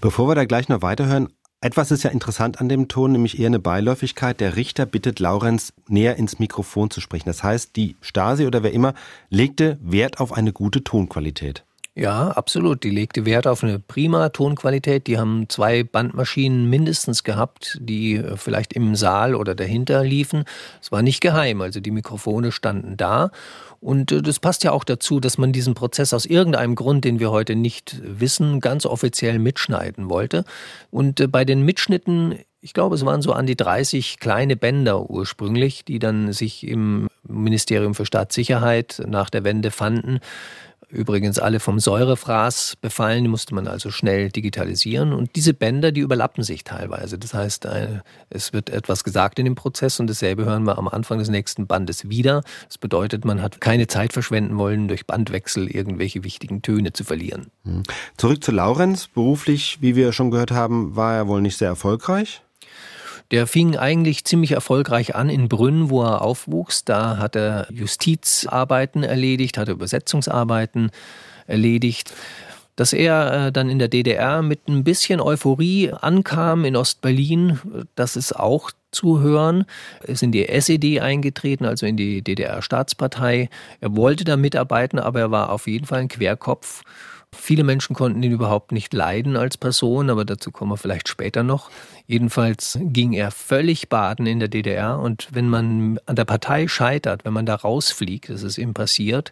Bevor 0.00 0.28
wir 0.28 0.36
da 0.36 0.44
gleich 0.44 0.68
noch 0.68 0.82
weiterhören, 0.82 1.26
etwas 1.62 1.90
ist 1.90 2.04
ja 2.04 2.10
interessant 2.10 2.60
an 2.60 2.70
dem 2.70 2.88
Ton, 2.88 3.12
nämlich 3.12 3.38
eher 3.38 3.48
eine 3.48 3.58
Beiläufigkeit. 3.58 4.40
Der 4.40 4.56
Richter 4.56 4.86
bittet 4.86 5.20
Laurenz 5.20 5.74
näher 5.88 6.16
ins 6.16 6.38
Mikrofon 6.38 6.90
zu 6.90 7.02
sprechen. 7.02 7.28
Das 7.28 7.42
heißt, 7.42 7.76
die 7.76 7.96
Stasi 8.00 8.46
oder 8.46 8.62
wer 8.62 8.72
immer 8.72 8.94
legte 9.28 9.78
Wert 9.82 10.20
auf 10.20 10.32
eine 10.32 10.52
gute 10.54 10.82
Tonqualität. 10.82 11.64
Ja, 11.96 12.28
absolut. 12.28 12.84
Die 12.84 12.90
legte 12.90 13.26
Wert 13.26 13.48
auf 13.48 13.64
eine 13.64 13.80
prima 13.80 14.28
Tonqualität. 14.28 15.08
Die 15.08 15.18
haben 15.18 15.48
zwei 15.48 15.82
Bandmaschinen 15.82 16.70
mindestens 16.70 17.24
gehabt, 17.24 17.78
die 17.80 18.14
äh, 18.14 18.36
vielleicht 18.36 18.72
im 18.74 18.94
Saal 18.94 19.34
oder 19.34 19.56
dahinter 19.56 20.04
liefen. 20.04 20.44
Es 20.80 20.92
war 20.92 21.02
nicht 21.02 21.20
geheim, 21.20 21.60
also 21.60 21.80
die 21.80 21.90
Mikrofone 21.90 22.52
standen 22.52 22.96
da. 22.96 23.32
Und 23.80 24.12
äh, 24.12 24.22
das 24.22 24.38
passt 24.38 24.62
ja 24.62 24.70
auch 24.70 24.84
dazu, 24.84 25.18
dass 25.18 25.36
man 25.36 25.52
diesen 25.52 25.74
Prozess 25.74 26.14
aus 26.14 26.26
irgendeinem 26.26 26.76
Grund, 26.76 27.04
den 27.04 27.18
wir 27.18 27.32
heute 27.32 27.56
nicht 27.56 28.00
wissen, 28.04 28.60
ganz 28.60 28.86
offiziell 28.86 29.40
mitschneiden 29.40 30.08
wollte. 30.08 30.44
Und 30.90 31.18
äh, 31.18 31.26
bei 31.26 31.44
den 31.44 31.64
Mitschnitten 31.64 32.38
ich 32.62 32.74
glaube, 32.74 32.94
es 32.94 33.06
waren 33.06 33.22
so 33.22 33.32
an 33.32 33.46
die 33.46 33.56
30 33.56 34.18
kleine 34.18 34.54
Bänder 34.54 35.08
ursprünglich, 35.08 35.84
die 35.86 35.98
dann 35.98 36.34
sich 36.34 36.66
im 36.66 37.08
Ministerium 37.26 37.94
für 37.94 38.04
Staatssicherheit 38.04 39.02
nach 39.06 39.30
der 39.30 39.44
Wende 39.44 39.70
fanden. 39.70 40.20
Übrigens 40.90 41.38
alle 41.38 41.60
vom 41.60 41.78
Säurefraß 41.78 42.76
befallen, 42.80 43.22
die 43.22 43.28
musste 43.28 43.54
man 43.54 43.68
also 43.68 43.90
schnell 43.90 44.30
digitalisieren. 44.30 45.12
Und 45.12 45.36
diese 45.36 45.54
Bänder, 45.54 45.92
die 45.92 46.00
überlappen 46.00 46.42
sich 46.42 46.64
teilweise. 46.64 47.16
Das 47.16 47.32
heißt, 47.32 47.64
äh, 47.66 48.00
es 48.28 48.52
wird 48.52 48.70
etwas 48.70 49.04
gesagt 49.04 49.38
in 49.38 49.44
dem 49.44 49.54
Prozess 49.54 50.00
und 50.00 50.08
dasselbe 50.08 50.44
hören 50.44 50.64
wir 50.64 50.78
am 50.78 50.88
Anfang 50.88 51.18
des 51.18 51.28
nächsten 51.28 51.68
Bandes 51.68 52.08
wieder. 52.08 52.42
Das 52.66 52.78
bedeutet, 52.78 53.24
man 53.24 53.40
hat 53.40 53.60
keine 53.60 53.86
Zeit 53.86 54.12
verschwenden 54.12 54.58
wollen, 54.58 54.88
durch 54.88 55.06
Bandwechsel 55.06 55.68
irgendwelche 55.68 56.24
wichtigen 56.24 56.60
Töne 56.62 56.92
zu 56.92 57.04
verlieren. 57.04 57.46
Hm. 57.64 57.84
Zurück 58.16 58.42
zu 58.42 58.50
Laurenz. 58.50 59.06
Beruflich, 59.06 59.78
wie 59.80 59.94
wir 59.94 60.12
schon 60.12 60.30
gehört 60.30 60.50
haben, 60.50 60.96
war 60.96 61.14
er 61.14 61.28
wohl 61.28 61.40
nicht 61.40 61.56
sehr 61.56 61.68
erfolgreich. 61.68 62.42
Der 63.30 63.46
fing 63.46 63.76
eigentlich 63.76 64.24
ziemlich 64.24 64.52
erfolgreich 64.52 65.14
an 65.14 65.28
in 65.28 65.48
Brünn, 65.48 65.88
wo 65.88 66.02
er 66.02 66.22
aufwuchs. 66.22 66.84
Da 66.84 67.18
hat 67.18 67.36
er 67.36 67.68
Justizarbeiten 67.70 69.04
erledigt, 69.04 69.56
hat 69.56 69.68
er 69.68 69.74
Übersetzungsarbeiten 69.74 70.90
erledigt. 71.46 72.12
Dass 72.74 72.92
er 72.92 73.46
äh, 73.46 73.52
dann 73.52 73.68
in 73.68 73.78
der 73.78 73.88
DDR 73.88 74.42
mit 74.42 74.68
ein 74.68 74.84
bisschen 74.84 75.20
Euphorie 75.20 75.92
ankam 75.92 76.64
in 76.64 76.76
Ostberlin, 76.76 77.60
das 77.94 78.16
ist 78.16 78.34
auch 78.34 78.72
zu 78.90 79.20
hören. 79.20 79.64
Er 80.00 80.08
ist 80.08 80.22
in 80.22 80.32
die 80.32 80.48
SED 80.48 81.00
eingetreten, 81.00 81.66
also 81.66 81.86
in 81.86 81.96
die 81.96 82.22
DDR-Staatspartei. 82.22 83.48
Er 83.80 83.96
wollte 83.96 84.24
da 84.24 84.36
mitarbeiten, 84.36 84.98
aber 84.98 85.20
er 85.20 85.30
war 85.30 85.50
auf 85.50 85.66
jeden 85.66 85.86
Fall 85.86 86.00
ein 86.00 86.08
Querkopf 86.08 86.82
Viele 87.34 87.62
Menschen 87.62 87.94
konnten 87.94 88.22
ihn 88.22 88.32
überhaupt 88.32 88.72
nicht 88.72 88.92
leiden 88.92 89.36
als 89.36 89.56
Person, 89.56 90.10
aber 90.10 90.24
dazu 90.24 90.50
kommen 90.50 90.72
wir 90.72 90.76
vielleicht 90.76 91.08
später 91.08 91.42
noch. 91.42 91.70
Jedenfalls 92.06 92.78
ging 92.82 93.12
er 93.12 93.30
völlig 93.30 93.88
baden 93.88 94.26
in 94.26 94.40
der 94.40 94.48
DDR 94.48 94.98
und 94.98 95.28
wenn 95.30 95.48
man 95.48 96.00
an 96.06 96.16
der 96.16 96.24
Partei 96.24 96.66
scheitert, 96.66 97.24
wenn 97.24 97.32
man 97.32 97.46
da 97.46 97.54
rausfliegt, 97.54 98.30
das 98.30 98.42
ist 98.42 98.58
ihm 98.58 98.74
passiert, 98.74 99.30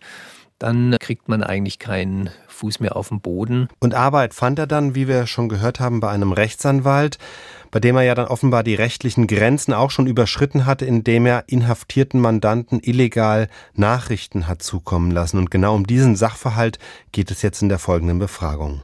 dann 0.59 0.97
kriegt 1.00 1.28
man 1.28 1.43
eigentlich 1.43 1.78
keinen 1.78 2.31
Fuß 2.59 2.81
mehr 2.81 2.97
auf 2.97 3.09
den 3.09 3.21
Boden. 3.21 3.69
Und 3.81 3.95
Arbeit 3.95 4.35
fand 4.35 4.59
er 4.59 4.67
dann, 4.67 4.95
wie 4.95 5.09
wir 5.09 5.27
schon 5.27 5.49
gehört 5.49 5.81
haben, 5.81 6.00
bei 6.00 6.11
einem 6.11 6.33
Rechtsanwalt 6.33 7.19
bei 7.71 7.81
dem 7.81 7.97
er 7.97 8.03
ja 8.03 8.15
dann 8.15 8.27
offenbar 8.27 8.62
die 8.62 8.75
rechtlichen 8.75 9.27
Grenzen 9.27 9.73
auch 9.73 9.91
schon 9.91 10.07
überschritten 10.07 10.67
hatte, 10.67 10.85
indem 10.85 11.27
er 11.27 11.45
inhaftierten 11.49 12.21
Mandanten 12.21 12.81
illegal 12.83 13.49
Nachrichten 13.75 14.49
hat 14.49 14.62
zukommen 14.62 15.11
lassen. 15.11 15.38
Und 15.38 15.50
genau 15.50 15.75
um 15.75 15.87
diesen 15.87 16.17
Sachverhalt 16.17 16.79
geht 17.12 17.31
es 17.31 17.43
jetzt 17.43 17.62
in 17.62 17.69
der 17.69 17.79
folgenden 17.79 18.19
Befragung. 18.19 18.83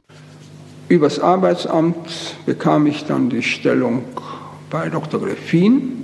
Übers 0.87 1.19
Arbeitsamt 1.19 2.35
bekam 2.45 2.85
ich 2.85 3.05
dann 3.05 3.29
die 3.29 3.41
Stellung 3.41 4.03
bei 4.69 4.89
Dr. 4.89 5.19
Greffin. 5.19 6.03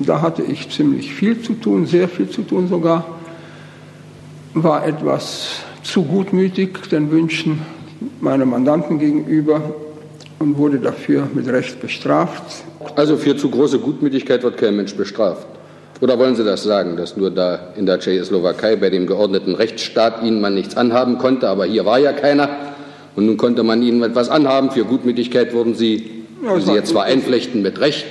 Da 0.00 0.20
hatte 0.20 0.42
ich 0.42 0.70
ziemlich 0.70 1.12
viel 1.14 1.40
zu 1.42 1.54
tun, 1.54 1.86
sehr 1.86 2.08
viel 2.08 2.28
zu 2.28 2.42
tun 2.42 2.68
sogar. 2.68 3.06
War 4.54 4.86
etwas 4.86 5.62
zu 5.88 6.02
gutmütig 6.02 6.88
den 6.90 7.10
Wünschen 7.10 7.62
meiner 8.20 8.44
Mandanten 8.44 8.98
gegenüber 8.98 9.74
und 10.38 10.58
wurde 10.58 10.78
dafür 10.78 11.28
mit 11.32 11.48
Recht 11.48 11.80
bestraft. 11.80 12.42
Also 12.94 13.16
für 13.16 13.36
zu 13.36 13.50
große 13.50 13.78
Gutmütigkeit 13.78 14.42
wird 14.42 14.58
kein 14.58 14.76
Mensch 14.76 14.94
bestraft. 14.94 15.46
Oder 16.00 16.18
wollen 16.18 16.36
Sie 16.36 16.44
das 16.44 16.62
sagen, 16.62 16.96
dass 16.96 17.16
nur 17.16 17.30
da 17.30 17.72
in 17.76 17.86
der 17.86 17.98
Tschechoslowakei 17.98 18.76
bei 18.76 18.90
dem 18.90 19.06
geordneten 19.06 19.54
Rechtsstaat 19.54 20.22
Ihnen 20.22 20.40
man 20.40 20.54
nichts 20.54 20.76
anhaben 20.76 21.18
konnte, 21.18 21.48
aber 21.48 21.64
hier 21.64 21.84
war 21.86 21.98
ja 21.98 22.12
keiner 22.12 22.50
und 23.16 23.26
nun 23.26 23.36
konnte 23.36 23.62
man 23.62 23.82
Ihnen 23.82 24.02
etwas 24.02 24.28
anhaben. 24.28 24.70
Für 24.70 24.84
Gutmütigkeit 24.84 25.54
wurden 25.54 25.74
Sie, 25.74 26.24
ja, 26.44 26.60
Sie 26.60 26.72
jetzt 26.72 26.90
zwar 26.90 27.04
einflechten 27.04 27.62
mit 27.62 27.80
Recht, 27.80 28.04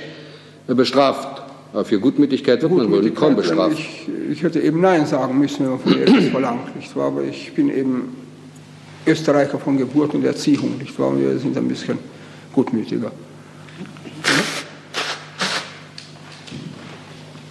bestraft. 0.66 1.37
Aber 1.72 1.84
für 1.84 2.00
Gutmütigkeit 2.00 2.62
wird 2.62 2.72
man 2.72 2.90
wohl 2.90 3.10
kaum 3.10 3.36
bestraft. 3.36 3.78
Ich, 3.78 4.08
ich, 4.30 4.42
hätte 4.42 4.60
eben 4.60 4.80
Nein 4.80 5.04
sagen 5.06 5.38
müssen, 5.38 5.64
wenn 5.64 5.70
man 5.70 5.80
von 5.80 5.92
mir 5.92 6.02
etwas 6.02 6.24
verlangt. 6.24 6.76
Nicht 6.76 6.96
wahr? 6.96 7.08
Aber 7.08 7.22
ich 7.24 7.52
bin 7.52 7.68
eben 7.68 8.16
Österreicher 9.06 9.58
von 9.58 9.76
Geburt 9.76 10.14
und 10.14 10.24
Erziehung. 10.24 10.78
Nicht 10.78 10.98
wahr? 10.98 11.12
Wir 11.18 11.38
sind 11.38 11.56
ein 11.56 11.68
bisschen 11.68 11.98
gutmütiger. 12.54 13.12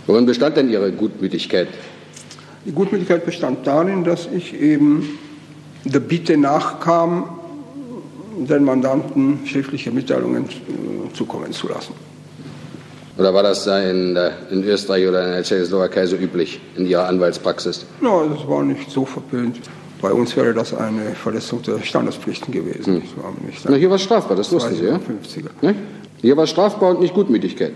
Worin 0.07 0.25
bestand 0.25 0.57
denn 0.57 0.69
Ihre 0.69 0.91
Gutmütigkeit? 0.91 1.67
Die 2.65 2.71
Gutmütigkeit 2.71 3.25
bestand 3.25 3.67
darin, 3.67 4.03
dass 4.03 4.27
ich 4.33 4.53
eben 4.59 5.19
der 5.83 5.99
Bitte 5.99 6.37
nachkam, 6.37 7.29
den 8.37 8.63
Mandanten 8.63 9.39
schriftliche 9.45 9.91
Mitteilungen 9.91 10.45
zukommen 11.13 11.51
zu 11.51 11.67
lassen. 11.67 12.06
Oder 13.17 13.33
war 13.33 13.43
das 13.43 13.65
in, 13.65 14.15
äh, 14.15 14.31
in 14.51 14.63
Österreich 14.63 15.07
oder 15.07 15.25
in 15.25 15.31
der 15.31 15.43
Tschechoslowakei 15.43 16.05
so 16.05 16.15
üblich 16.15 16.59
in 16.75 16.85
Ihrer 16.85 17.07
Anwaltspraxis? 17.07 17.85
Ja, 18.01 18.25
das 18.25 18.47
war 18.47 18.63
nicht 18.63 18.91
so 18.91 19.05
verpönt. 19.05 19.59
Bei 20.01 20.11
uns 20.11 20.35
wäre 20.37 20.53
das 20.53 20.75
eine 20.75 21.15
Verletzung 21.15 21.63
der 21.63 21.81
Standespflichten 21.81 22.53
gewesen. 22.53 23.01
Hm. 23.01 23.01
Na, 23.67 23.75
hier 23.75 23.89
war 23.89 23.95
es 23.95 24.03
strafbar, 24.03 24.37
das 24.37 24.51
wussten 24.51 24.75
Sie, 24.75 24.85
ja? 24.85 24.99
Ne? 25.61 25.75
Hier 26.21 26.37
war 26.37 26.43
es 26.43 26.51
strafbar 26.51 26.91
und 26.91 26.99
nicht 26.99 27.15
Gutmütigkeit. 27.15 27.73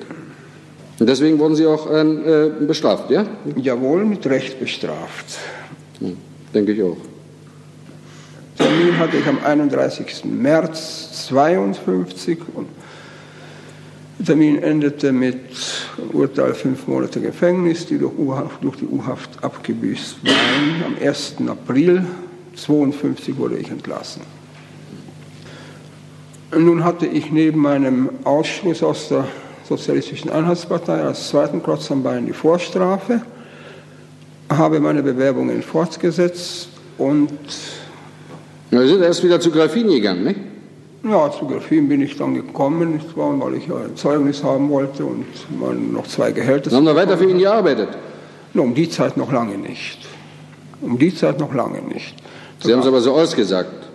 Und 1.00 1.10
deswegen 1.10 1.40
wurden 1.40 1.56
Sie 1.56 1.66
auch 1.66 1.90
äh, 1.90 2.52
bestraft, 2.60 3.10
ja? 3.10 3.26
Jawohl, 3.56 4.06
mit 4.06 4.24
Recht 4.28 4.60
bestraft. 4.60 5.40
Hm, 6.00 6.16
denke 6.54 6.74
ich 6.74 6.84
auch. 6.84 6.98
Termin 8.56 9.00
hatte 9.00 9.18
ich 9.18 9.26
am 9.26 9.40
31. 9.44 10.26
März 10.26 11.28
52 11.28 12.38
und 12.54 12.68
der 14.22 14.36
Termin 14.36 14.62
endete 14.62 15.12
mit 15.12 15.40
Urteil 16.14 16.54
fünf 16.54 16.88
Monate 16.88 17.20
Gefängnis, 17.22 17.88
die 17.88 17.98
durch, 17.98 18.14
durch 18.62 18.78
die 18.78 18.86
U-Haft 18.86 19.44
abgebüßt 19.44 20.24
waren. 20.24 20.84
Am 20.86 20.96
1. 21.04 21.38
April 21.48 22.06
52 22.56 23.38
wurde 23.38 23.58
ich 23.58 23.72
entlassen. 23.72 24.22
Nun 26.56 26.84
hatte 26.84 27.08
ich 27.08 27.32
neben 27.32 27.62
meinem 27.62 28.10
Ausschluss 28.24 28.84
aus 28.84 29.10
der 29.10 29.28
Sozialistischen 29.68 30.30
Einheitspartei 30.30 31.02
als 31.02 31.30
zweiten 31.30 31.64
Klotz 31.64 31.90
am 31.90 32.04
Bein 32.04 32.28
die 32.28 32.34
Vorstrafe, 32.34 33.22
habe 34.50 34.80
meine 34.82 35.02
Bewerbungen 35.02 35.64
fortgesetzt 35.64 36.70
und. 36.98 37.32
Na, 38.70 38.82
Sie 38.82 38.90
sind 38.90 39.02
erst 39.02 39.24
wieder 39.24 39.40
zu 39.40 39.50
Grafin 39.50 39.88
gegangen, 39.88 40.26
nicht? 40.26 40.51
Ja, 41.04 41.32
zu 41.32 41.48
Graphim 41.48 41.90
bin 41.90 42.02
ich 42.02 42.16
dann 42.16 42.36
gekommen, 42.36 42.94
nicht 42.94 43.18
wahr, 43.18 43.34
weil 43.40 43.56
ich 43.56 43.64
ein 43.72 43.96
Zeugnis 43.96 44.44
haben 44.44 44.70
wollte 44.70 45.04
und 45.04 45.26
man 45.60 45.92
noch 45.94 46.06
zwei 46.06 46.32
Gehälter. 46.32 46.70
Sie 46.70 46.76
haben 46.76 46.84
noch 46.84 46.96
weiter 46.96 47.18
für 47.18 47.30
ihn 47.30 47.40
gearbeitet? 47.40 47.90
No, 48.54 48.64
um 48.64 48.76
die 48.76 48.88
Zeit 48.88 49.18
noch 49.18 49.32
lange 49.32 49.58
nicht. 49.58 50.00
Um 50.82 51.00
die 51.00 51.14
Zeit 51.14 51.40
noch 51.40 51.54
lange 51.54 51.82
nicht. 51.82 52.16
Sie 52.60 52.72
haben 52.72 52.82
es 52.82 52.86
aber 52.86 53.02
so 53.02 53.14
ausgesagt. 53.14 53.88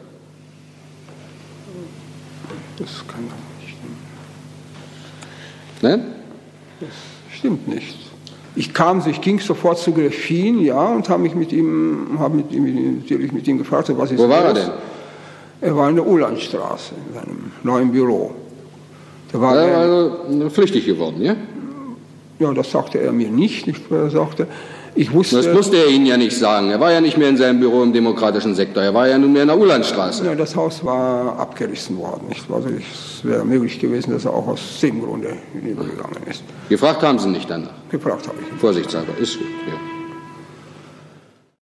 Das 2.78 2.88
kann 3.06 3.24
doch 3.28 3.60
nicht 3.60 3.76
stimmen. 3.76 3.96
Nein? 5.82 6.04
Das 6.80 6.90
stimmt 7.36 7.68
nicht. 7.68 7.96
Ich 8.56 8.74
kam, 8.74 9.02
ich 9.06 9.20
ging 9.20 9.38
sofort 9.38 9.78
zu 9.78 9.92
Greffin, 9.92 10.60
ja, 10.60 10.80
und 10.80 11.08
habe 11.08 11.22
mich 11.22 11.34
mit 11.34 11.52
ihm, 11.52 12.16
habe 12.18 12.36
mit 12.36 12.52
ihm, 12.52 12.98
natürlich 12.98 13.30
mit 13.30 13.46
ihm 13.46 13.58
gefragt, 13.58 13.92
was 13.96 14.10
ist 14.10 14.18
Wo 14.18 14.28
war 14.28 14.46
er 14.46 14.54
denn? 14.54 14.70
Er 15.60 15.76
war 15.76 15.88
in 15.88 15.96
der 15.96 16.06
Ulandstraße, 16.06 16.94
in 17.08 17.14
seinem 17.14 17.52
neuen 17.62 17.92
Büro. 17.92 18.32
Da 19.32 19.40
war 19.40 19.56
er 19.56 19.78
also 19.78 20.50
flüchtig 20.50 20.86
geworden, 20.86 21.20
ja? 21.20 21.34
Ja, 22.38 22.52
das 22.52 22.70
sagte 22.70 22.98
er 22.98 23.12
mir 23.12 23.30
nicht. 23.30 23.66
Er 23.90 24.10
sagte, 24.10 24.46
ich 24.94 25.12
wusste. 25.12 25.36
Das 25.36 25.54
musste 25.54 25.76
er 25.76 25.88
Ihnen 25.88 26.06
ja 26.06 26.16
nicht 26.16 26.36
sagen. 26.36 26.70
Er 26.70 26.80
war 26.80 26.92
ja 26.92 27.00
nicht 27.00 27.16
mehr 27.16 27.28
in 27.28 27.36
seinem 27.36 27.60
Büro 27.60 27.82
im 27.82 27.92
demokratischen 27.92 28.54
Sektor. 28.54 28.82
Er 28.82 28.94
war 28.94 29.08
ja 29.08 29.18
nunmehr 29.18 29.42
in 29.42 29.48
der 29.48 29.58
Ulandstraße. 29.58 30.24
Ja, 30.24 30.34
das 30.34 30.56
Haus 30.56 30.84
war 30.84 31.38
abgerissen 31.38 31.98
worden. 31.98 32.28
Nicht? 32.28 32.44
Also 32.50 32.68
es 32.68 33.24
wäre 33.24 33.44
möglich 33.44 33.78
gewesen, 33.78 34.12
dass 34.12 34.24
er 34.24 34.34
auch 34.34 34.46
aus 34.48 34.80
dem 34.80 35.02
Grunde 35.02 35.36
hinübergegangen 35.52 36.22
ist. 36.30 36.42
Gefragt 36.68 37.02
haben 37.02 37.18
Sie 37.18 37.28
nicht 37.28 37.48
danach? 37.48 37.70
Gefragt 37.90 38.26
habe 38.28 38.38
ich. 38.40 38.60
Vorsichtshalber, 38.60 39.12
ist 39.18 39.38
gut, 39.38 39.46
ja. 39.66 39.74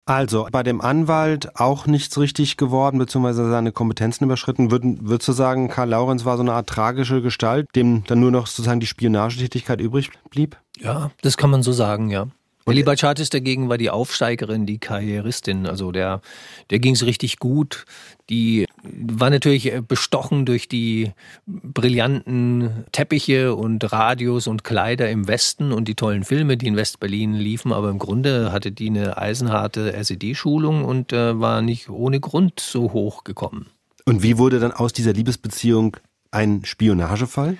Also 0.05 0.47
bei 0.51 0.63
dem 0.63 0.81
Anwalt 0.81 1.59
auch 1.59 1.87
nichts 1.87 2.17
richtig 2.17 2.57
geworden, 2.57 2.97
beziehungsweise 2.97 3.49
seine 3.49 3.71
Kompetenzen 3.71 4.25
überschritten. 4.25 4.69
Würden, 4.69 5.07
würdest 5.07 5.29
du 5.29 5.31
sagen, 5.31 5.69
Karl 5.69 5.89
Laurenz 5.89 6.25
war 6.25 6.35
so 6.35 6.43
eine 6.43 6.53
Art 6.53 6.67
tragische 6.67 7.21
Gestalt, 7.21 7.67
dem 7.75 8.03
dann 8.05 8.19
nur 8.19 8.31
noch 8.31 8.47
sozusagen 8.47 8.81
die 8.81 8.85
Spionagetätigkeit 8.85 9.79
übrig 9.79 10.11
blieb? 10.29 10.57
Ja, 10.79 11.11
das 11.21 11.37
kann 11.37 11.49
man 11.49 11.63
so 11.63 11.71
sagen, 11.71 12.09
ja. 12.09 12.27
Und 12.65 12.73
Ellie 12.73 12.85
Bachatis 12.85 13.29
dagegen 13.29 13.67
war 13.67 13.77
die 13.77 13.89
Aufsteigerin, 13.89 14.65
die 14.65 14.77
Karrieristin. 14.77 15.67
Also 15.67 15.91
der, 15.91 16.21
der 16.69 16.79
ging 16.79 16.93
es 16.93 17.05
richtig 17.05 17.39
gut. 17.39 17.85
Die 18.29 18.67
war 18.83 19.29
natürlich 19.29 19.73
äh, 19.73 19.81
bestochen 19.81 20.45
durch 20.45 20.69
die 20.69 21.11
brillanten 21.45 22.85
Teppiche 22.93 23.53
und 23.53 23.91
Radios 23.91 24.47
und 24.47 24.63
Kleider 24.63 25.09
im 25.09 25.27
Westen 25.27 25.73
und 25.73 25.87
die 25.89 25.95
tollen 25.95 26.23
Filme, 26.23 26.55
die 26.55 26.67
in 26.67 26.77
West-Berlin 26.77 27.33
liefen. 27.33 27.73
Aber 27.73 27.89
im 27.89 27.99
Grunde 27.99 28.53
hatte 28.53 28.71
die 28.71 28.87
eine 28.87 29.17
eisenharte 29.17 29.93
SED-Schulung 29.93 30.85
und 30.85 31.11
äh, 31.11 31.39
war 31.39 31.61
nicht 31.61 31.89
ohne 31.89 32.21
Grund 32.21 32.61
so 32.61 32.93
hoch 32.93 33.25
gekommen. 33.25 33.67
Und 34.05 34.23
wie 34.23 34.37
wurde 34.37 34.59
dann 34.59 34.71
aus 34.71 34.93
dieser 34.93 35.13
Liebesbeziehung 35.13 35.97
ein 36.31 36.63
Spionagefall? 36.63 37.57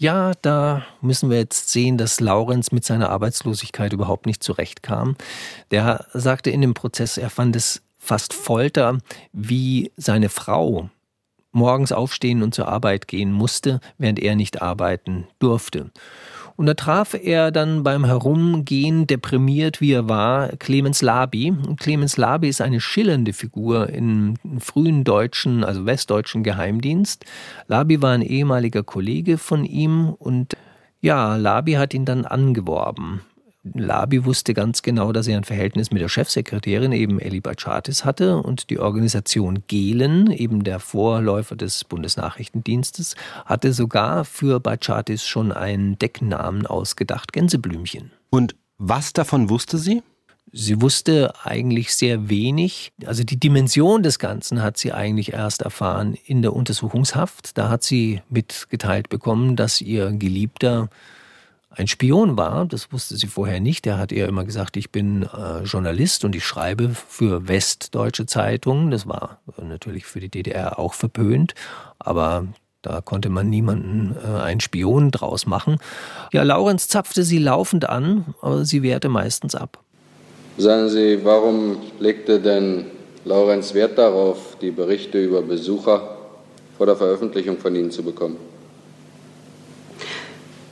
Ja, 0.00 0.32
da 0.42 0.86
müssen 1.00 1.28
wir 1.28 1.38
jetzt 1.38 1.70
sehen, 1.70 1.98
dass 1.98 2.20
Laurenz 2.20 2.70
mit 2.70 2.84
seiner 2.84 3.10
Arbeitslosigkeit 3.10 3.92
überhaupt 3.92 4.26
nicht 4.26 4.44
zurechtkam. 4.44 5.16
Der 5.72 6.06
sagte 6.14 6.50
in 6.50 6.60
dem 6.60 6.72
Prozess, 6.72 7.18
er 7.18 7.30
fand 7.30 7.56
es 7.56 7.82
fast 7.98 8.32
Folter, 8.32 8.98
wie 9.32 9.90
seine 9.96 10.28
Frau 10.28 10.88
morgens 11.50 11.90
aufstehen 11.90 12.44
und 12.44 12.54
zur 12.54 12.68
Arbeit 12.68 13.08
gehen 13.08 13.32
musste, 13.32 13.80
während 13.98 14.20
er 14.20 14.36
nicht 14.36 14.62
arbeiten 14.62 15.26
durfte. 15.40 15.90
Und 16.58 16.66
da 16.66 16.74
traf 16.74 17.14
er 17.14 17.52
dann 17.52 17.84
beim 17.84 18.04
Herumgehen, 18.04 19.06
deprimiert 19.06 19.80
wie 19.80 19.92
er 19.92 20.08
war, 20.08 20.48
Clemens 20.56 21.02
Labi. 21.02 21.54
Clemens 21.76 22.16
Labi 22.16 22.48
ist 22.48 22.60
eine 22.60 22.80
schillernde 22.80 23.32
Figur 23.32 23.90
im 23.90 24.34
frühen 24.58 25.04
deutschen, 25.04 25.62
also 25.62 25.86
westdeutschen 25.86 26.42
Geheimdienst. 26.42 27.24
Labi 27.68 28.02
war 28.02 28.10
ein 28.10 28.22
ehemaliger 28.22 28.82
Kollege 28.82 29.38
von 29.38 29.64
ihm 29.64 30.08
und 30.08 30.56
ja, 31.00 31.36
Labi 31.36 31.74
hat 31.74 31.94
ihn 31.94 32.04
dann 32.04 32.24
angeworben. 32.24 33.20
Labi 33.74 34.24
wusste 34.24 34.54
ganz 34.54 34.82
genau, 34.82 35.12
dass 35.12 35.26
er 35.26 35.36
ein 35.36 35.44
Verhältnis 35.44 35.90
mit 35.90 36.02
der 36.02 36.08
Chefsekretärin, 36.08 36.92
eben 36.92 37.20
Eli 37.20 37.40
Bachatis, 37.40 38.04
hatte 38.04 38.38
und 38.38 38.70
die 38.70 38.78
Organisation 38.78 39.64
Gehlen, 39.66 40.30
eben 40.30 40.64
der 40.64 40.80
Vorläufer 40.80 41.56
des 41.56 41.84
Bundesnachrichtendienstes, 41.84 43.14
hatte 43.44 43.72
sogar 43.72 44.24
für 44.24 44.60
Bachatis 44.60 45.24
schon 45.24 45.52
einen 45.52 45.98
Decknamen 45.98 46.66
ausgedacht, 46.66 47.32
Gänseblümchen. 47.32 48.10
Und 48.30 48.56
was 48.78 49.12
davon 49.12 49.50
wusste 49.50 49.78
sie? 49.78 50.02
Sie 50.52 50.80
wusste 50.80 51.34
eigentlich 51.44 51.94
sehr 51.94 52.30
wenig. 52.30 52.92
Also 53.04 53.22
die 53.22 53.38
Dimension 53.38 54.02
des 54.02 54.18
Ganzen 54.18 54.62
hat 54.62 54.78
sie 54.78 54.92
eigentlich 54.92 55.32
erst 55.32 55.62
erfahren 55.62 56.16
in 56.24 56.42
der 56.42 56.54
Untersuchungshaft. 56.54 57.58
Da 57.58 57.68
hat 57.68 57.82
sie 57.82 58.22
mitgeteilt 58.30 59.08
bekommen, 59.08 59.56
dass 59.56 59.80
ihr 59.80 60.10
Geliebter 60.12 60.88
ein 61.78 61.86
Spion 61.86 62.36
war. 62.36 62.66
Das 62.66 62.92
wusste 62.92 63.16
sie 63.16 63.28
vorher 63.28 63.60
nicht. 63.60 63.86
Er 63.86 63.98
hat 63.98 64.12
ihr 64.12 64.26
immer 64.26 64.44
gesagt, 64.44 64.76
ich 64.76 64.90
bin 64.90 65.22
äh, 65.22 65.62
Journalist 65.62 66.24
und 66.24 66.34
ich 66.34 66.44
schreibe 66.44 66.90
für 66.90 67.46
westdeutsche 67.48 68.26
Zeitungen. 68.26 68.90
Das 68.90 69.06
war 69.06 69.40
natürlich 69.62 70.04
für 70.04 70.20
die 70.20 70.28
DDR 70.28 70.78
auch 70.78 70.94
verpönt, 70.94 71.54
aber 71.98 72.46
da 72.82 73.00
konnte 73.00 73.28
man 73.28 73.48
niemanden 73.48 74.16
äh, 74.22 74.40
einen 74.40 74.60
Spion 74.60 75.10
draus 75.10 75.46
machen. 75.46 75.78
Ja, 76.32 76.42
Laurenz 76.42 76.88
zapfte 76.88 77.22
sie 77.22 77.38
laufend 77.38 77.88
an, 77.88 78.34
aber 78.40 78.64
sie 78.64 78.82
wehrte 78.82 79.08
meistens 79.08 79.54
ab. 79.54 79.78
Sagen 80.56 80.88
Sie, 80.88 81.20
warum 81.24 81.76
legte 82.00 82.40
denn 82.40 82.86
Laurenz 83.24 83.74
Wert 83.74 83.96
darauf, 83.96 84.56
die 84.60 84.72
Berichte 84.72 85.22
über 85.22 85.40
Besucher 85.40 86.16
vor 86.76 86.86
der 86.86 86.96
Veröffentlichung 86.96 87.58
von 87.58 87.76
Ihnen 87.76 87.92
zu 87.92 88.02
bekommen? 88.02 88.47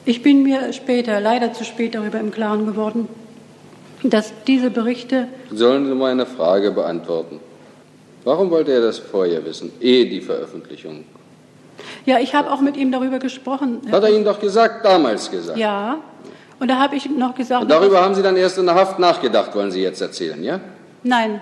Ich 0.06 0.22
bin 0.22 0.44
mir 0.44 0.72
später, 0.72 1.20
leider 1.20 1.52
zu 1.52 1.64
spät 1.64 1.96
darüber 1.96 2.20
im 2.20 2.30
Klaren 2.30 2.64
geworden, 2.64 3.08
dass 4.04 4.32
diese 4.46 4.70
Berichte. 4.70 5.26
Sollen 5.50 5.84
Sie 5.84 5.94
meine 5.94 6.26
Frage 6.26 6.70
beantworten? 6.70 7.40
Warum 8.22 8.50
wollte 8.50 8.72
er 8.72 8.80
das 8.80 8.98
vorher 8.98 9.44
wissen, 9.44 9.72
ehe 9.80 10.08
die 10.08 10.20
Veröffentlichung? 10.20 11.04
Ja, 12.06 12.20
ich 12.20 12.36
habe 12.36 12.52
auch 12.52 12.60
mit 12.60 12.76
ihm 12.76 12.92
darüber 12.92 13.18
gesprochen. 13.18 13.80
Hat 13.90 14.04
er 14.04 14.10
Ihnen 14.10 14.24
doch 14.24 14.38
gesagt, 14.40 14.84
damals 14.84 15.28
gesagt? 15.28 15.58
Ja. 15.58 15.96
Und 16.60 16.68
da 16.68 16.78
habe 16.78 16.94
ich 16.94 17.10
noch 17.10 17.34
gesagt. 17.34 17.62
Und 17.62 17.70
darüber 17.70 18.00
haben 18.00 18.14
Sie 18.14 18.22
dann 18.22 18.36
erst 18.36 18.58
in 18.58 18.66
der 18.66 18.76
Haft 18.76 19.00
nachgedacht, 19.00 19.54
wollen 19.56 19.72
Sie 19.72 19.82
jetzt 19.82 20.00
erzählen, 20.00 20.42
ja? 20.42 20.60
Nein. 21.02 21.40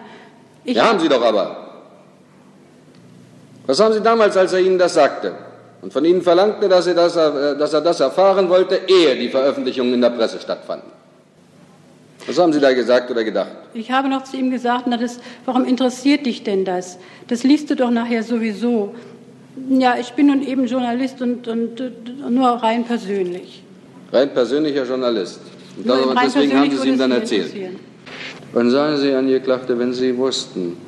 ja, 0.64 0.86
haben 0.86 1.00
Sie 1.00 1.08
doch 1.08 1.22
aber. 1.22 1.82
Was 3.66 3.78
haben 3.78 3.92
Sie 3.92 4.00
damals, 4.00 4.38
als 4.38 4.54
er 4.54 4.60
Ihnen 4.60 4.78
das 4.78 4.94
sagte? 4.94 5.34
Und 5.84 5.92
von 5.92 6.02
ihnen 6.06 6.22
verlangte, 6.22 6.66
dass 6.66 6.86
er 6.86 6.94
das, 6.94 7.14
äh, 7.14 7.58
dass 7.58 7.74
er 7.74 7.82
das 7.82 8.00
erfahren 8.00 8.48
wollte, 8.48 8.80
ehe 8.88 9.16
die 9.16 9.28
Veröffentlichungen 9.28 9.92
in 9.92 10.00
der 10.00 10.08
Presse 10.08 10.40
stattfanden. 10.40 10.88
Was 12.26 12.38
haben 12.38 12.54
Sie 12.54 12.60
da 12.60 12.72
gesagt 12.72 13.10
oder 13.10 13.22
gedacht? 13.22 13.50
Ich 13.74 13.90
habe 13.90 14.08
noch 14.08 14.24
zu 14.24 14.38
ihm 14.38 14.50
gesagt, 14.50 14.84
na 14.86 14.96
das, 14.96 15.20
warum 15.44 15.66
interessiert 15.66 16.24
dich 16.24 16.42
denn 16.42 16.64
das? 16.64 16.96
Das 17.28 17.42
liest 17.42 17.68
du 17.68 17.76
doch 17.76 17.90
nachher 17.90 18.22
sowieso. 18.22 18.94
Ja, 19.68 19.98
ich 20.00 20.14
bin 20.14 20.28
nun 20.28 20.42
eben 20.42 20.64
Journalist 20.64 21.20
und, 21.20 21.46
und, 21.48 21.78
und 21.78 22.34
nur 22.34 22.48
rein 22.48 22.84
persönlich. 22.84 23.62
Rein 24.10 24.32
persönlicher 24.32 24.86
Journalist. 24.86 25.40
Und, 25.76 25.86
darüber, 25.86 26.14
deswegen 26.24 26.58
haben 26.58 26.70
Sie 26.70 26.76
es 26.78 26.84
ihm 26.86 26.96
dann 26.96 27.10
erzählt. 27.10 27.52
Wann 28.54 28.70
sagen 28.70 28.96
Sie, 28.96 29.12
Angeklagte, 29.12 29.78
wenn 29.78 29.92
Sie 29.92 30.16
wussten, 30.16 30.78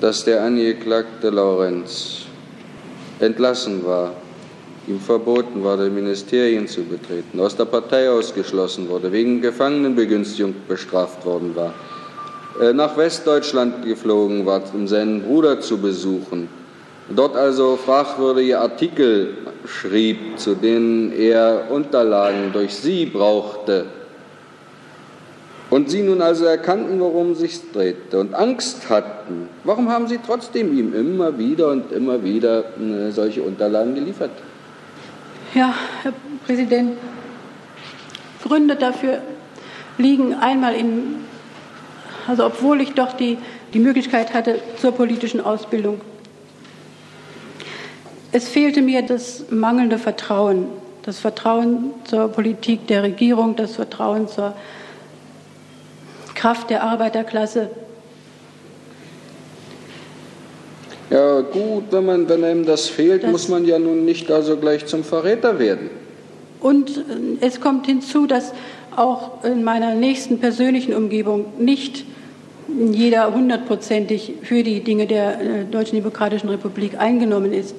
dass 0.00 0.24
der 0.24 0.44
Angeklagte 0.44 1.30
Laurenz 1.30 2.27
entlassen 3.20 3.84
war, 3.84 4.12
ihm 4.86 5.00
verboten 5.00 5.62
war, 5.62 5.76
die 5.76 5.90
Ministerien 5.90 6.66
zu 6.66 6.82
betreten, 6.82 7.40
aus 7.40 7.56
der 7.56 7.66
Partei 7.66 8.10
ausgeschlossen 8.10 8.88
wurde, 8.88 9.12
wegen 9.12 9.42
Gefangenenbegünstigung 9.42 10.54
bestraft 10.66 11.24
worden 11.24 11.54
war, 11.54 11.74
äh, 12.60 12.72
nach 12.72 12.96
Westdeutschland 12.96 13.84
geflogen 13.84 14.46
war, 14.46 14.62
um 14.74 14.88
seinen 14.88 15.22
Bruder 15.22 15.60
zu 15.60 15.78
besuchen, 15.78 16.48
dort 17.14 17.36
also 17.36 17.76
fragwürdige 17.76 18.58
Artikel 18.58 19.34
schrieb, 19.66 20.38
zu 20.38 20.54
denen 20.54 21.12
er 21.12 21.70
Unterlagen 21.70 22.52
durch 22.52 22.74
sie 22.74 23.06
brauchte, 23.06 23.86
und 25.70 25.90
sie 25.90 26.02
nun 26.02 26.22
also 26.22 26.44
erkannten, 26.44 26.98
worum 27.00 27.34
sich 27.34 27.60
drehte 27.72 28.18
und 28.18 28.34
Angst 28.34 28.88
hatten, 28.88 29.48
warum 29.64 29.90
haben 29.90 30.08
sie 30.08 30.18
trotzdem 30.24 30.76
ihm 30.76 30.94
immer 30.94 31.38
wieder 31.38 31.68
und 31.68 31.92
immer 31.92 32.24
wieder 32.24 32.64
äh, 32.78 33.10
solche 33.10 33.42
Unterlagen 33.42 33.94
geliefert? 33.94 34.30
Ja, 35.54 35.74
Herr 36.02 36.12
Präsident, 36.46 36.96
Gründe 38.42 38.76
dafür 38.76 39.20
liegen 39.98 40.34
einmal 40.34 40.74
in, 40.74 41.16
also 42.26 42.46
obwohl 42.46 42.80
ich 42.80 42.92
doch 42.94 43.12
die, 43.12 43.38
die 43.74 43.78
Möglichkeit 43.78 44.32
hatte 44.32 44.60
zur 44.80 44.92
politischen 44.92 45.40
Ausbildung, 45.40 46.00
es 48.30 48.48
fehlte 48.48 48.82
mir 48.82 49.02
das 49.02 49.46
mangelnde 49.50 49.98
Vertrauen, 49.98 50.66
das 51.02 51.18
Vertrauen 51.18 51.92
zur 52.04 52.28
Politik 52.28 52.86
der 52.86 53.02
Regierung, 53.02 53.56
das 53.56 53.76
Vertrauen 53.76 54.28
zur 54.28 54.54
Kraft 56.38 56.70
der 56.70 56.84
Arbeiterklasse. 56.84 57.68
Ja 61.10 61.40
gut, 61.40 61.84
wenn, 61.90 62.06
man, 62.06 62.28
wenn 62.28 62.44
einem 62.44 62.64
das 62.64 62.86
fehlt, 62.86 63.24
das 63.24 63.32
muss 63.32 63.48
man 63.48 63.64
ja 63.64 63.78
nun 63.78 64.04
nicht 64.04 64.30
also 64.30 64.56
gleich 64.56 64.86
zum 64.86 65.02
Verräter 65.02 65.58
werden. 65.58 65.90
Und 66.60 66.98
äh, 66.98 67.02
es 67.40 67.60
kommt 67.60 67.86
hinzu, 67.86 68.26
dass 68.26 68.52
auch 68.94 69.42
in 69.42 69.64
meiner 69.64 69.94
nächsten 69.94 70.38
persönlichen 70.38 70.94
Umgebung 70.94 71.46
nicht 71.58 72.04
jeder 72.68 73.34
hundertprozentig 73.34 74.34
für 74.42 74.62
die 74.62 74.80
Dinge 74.80 75.06
der 75.06 75.40
äh, 75.40 75.64
Deutschen 75.64 75.96
Demokratischen 75.96 76.50
Republik 76.50 76.98
eingenommen 76.98 77.52
ist. 77.52 77.74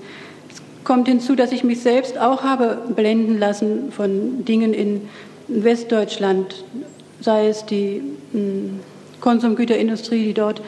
Es 0.52 0.62
kommt 0.84 1.08
hinzu, 1.08 1.36
dass 1.36 1.54
ich 1.54 1.64
mich 1.64 1.82
selbst 1.82 2.18
auch 2.18 2.44
habe 2.44 2.80
blenden 2.94 3.40
lassen 3.40 3.92
von 3.92 4.44
Dingen 4.44 4.74
in 4.74 5.08
Westdeutschland, 5.48 6.64
sei 7.22 7.48
es 7.48 7.66
die 7.66 8.02
hm, 8.32 8.80
Konsumgüterindustrie, 9.20 10.26
die 10.26 10.34
dort 10.34 10.62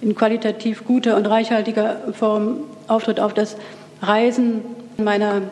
in 0.00 0.14
qualitativ 0.14 0.84
guter 0.84 1.16
und 1.16 1.26
reichhaltiger 1.26 2.12
Form 2.12 2.58
auftritt, 2.88 3.20
auf 3.20 3.32
das 3.32 3.56
Reisen 4.02 4.60
meiner 4.98 5.42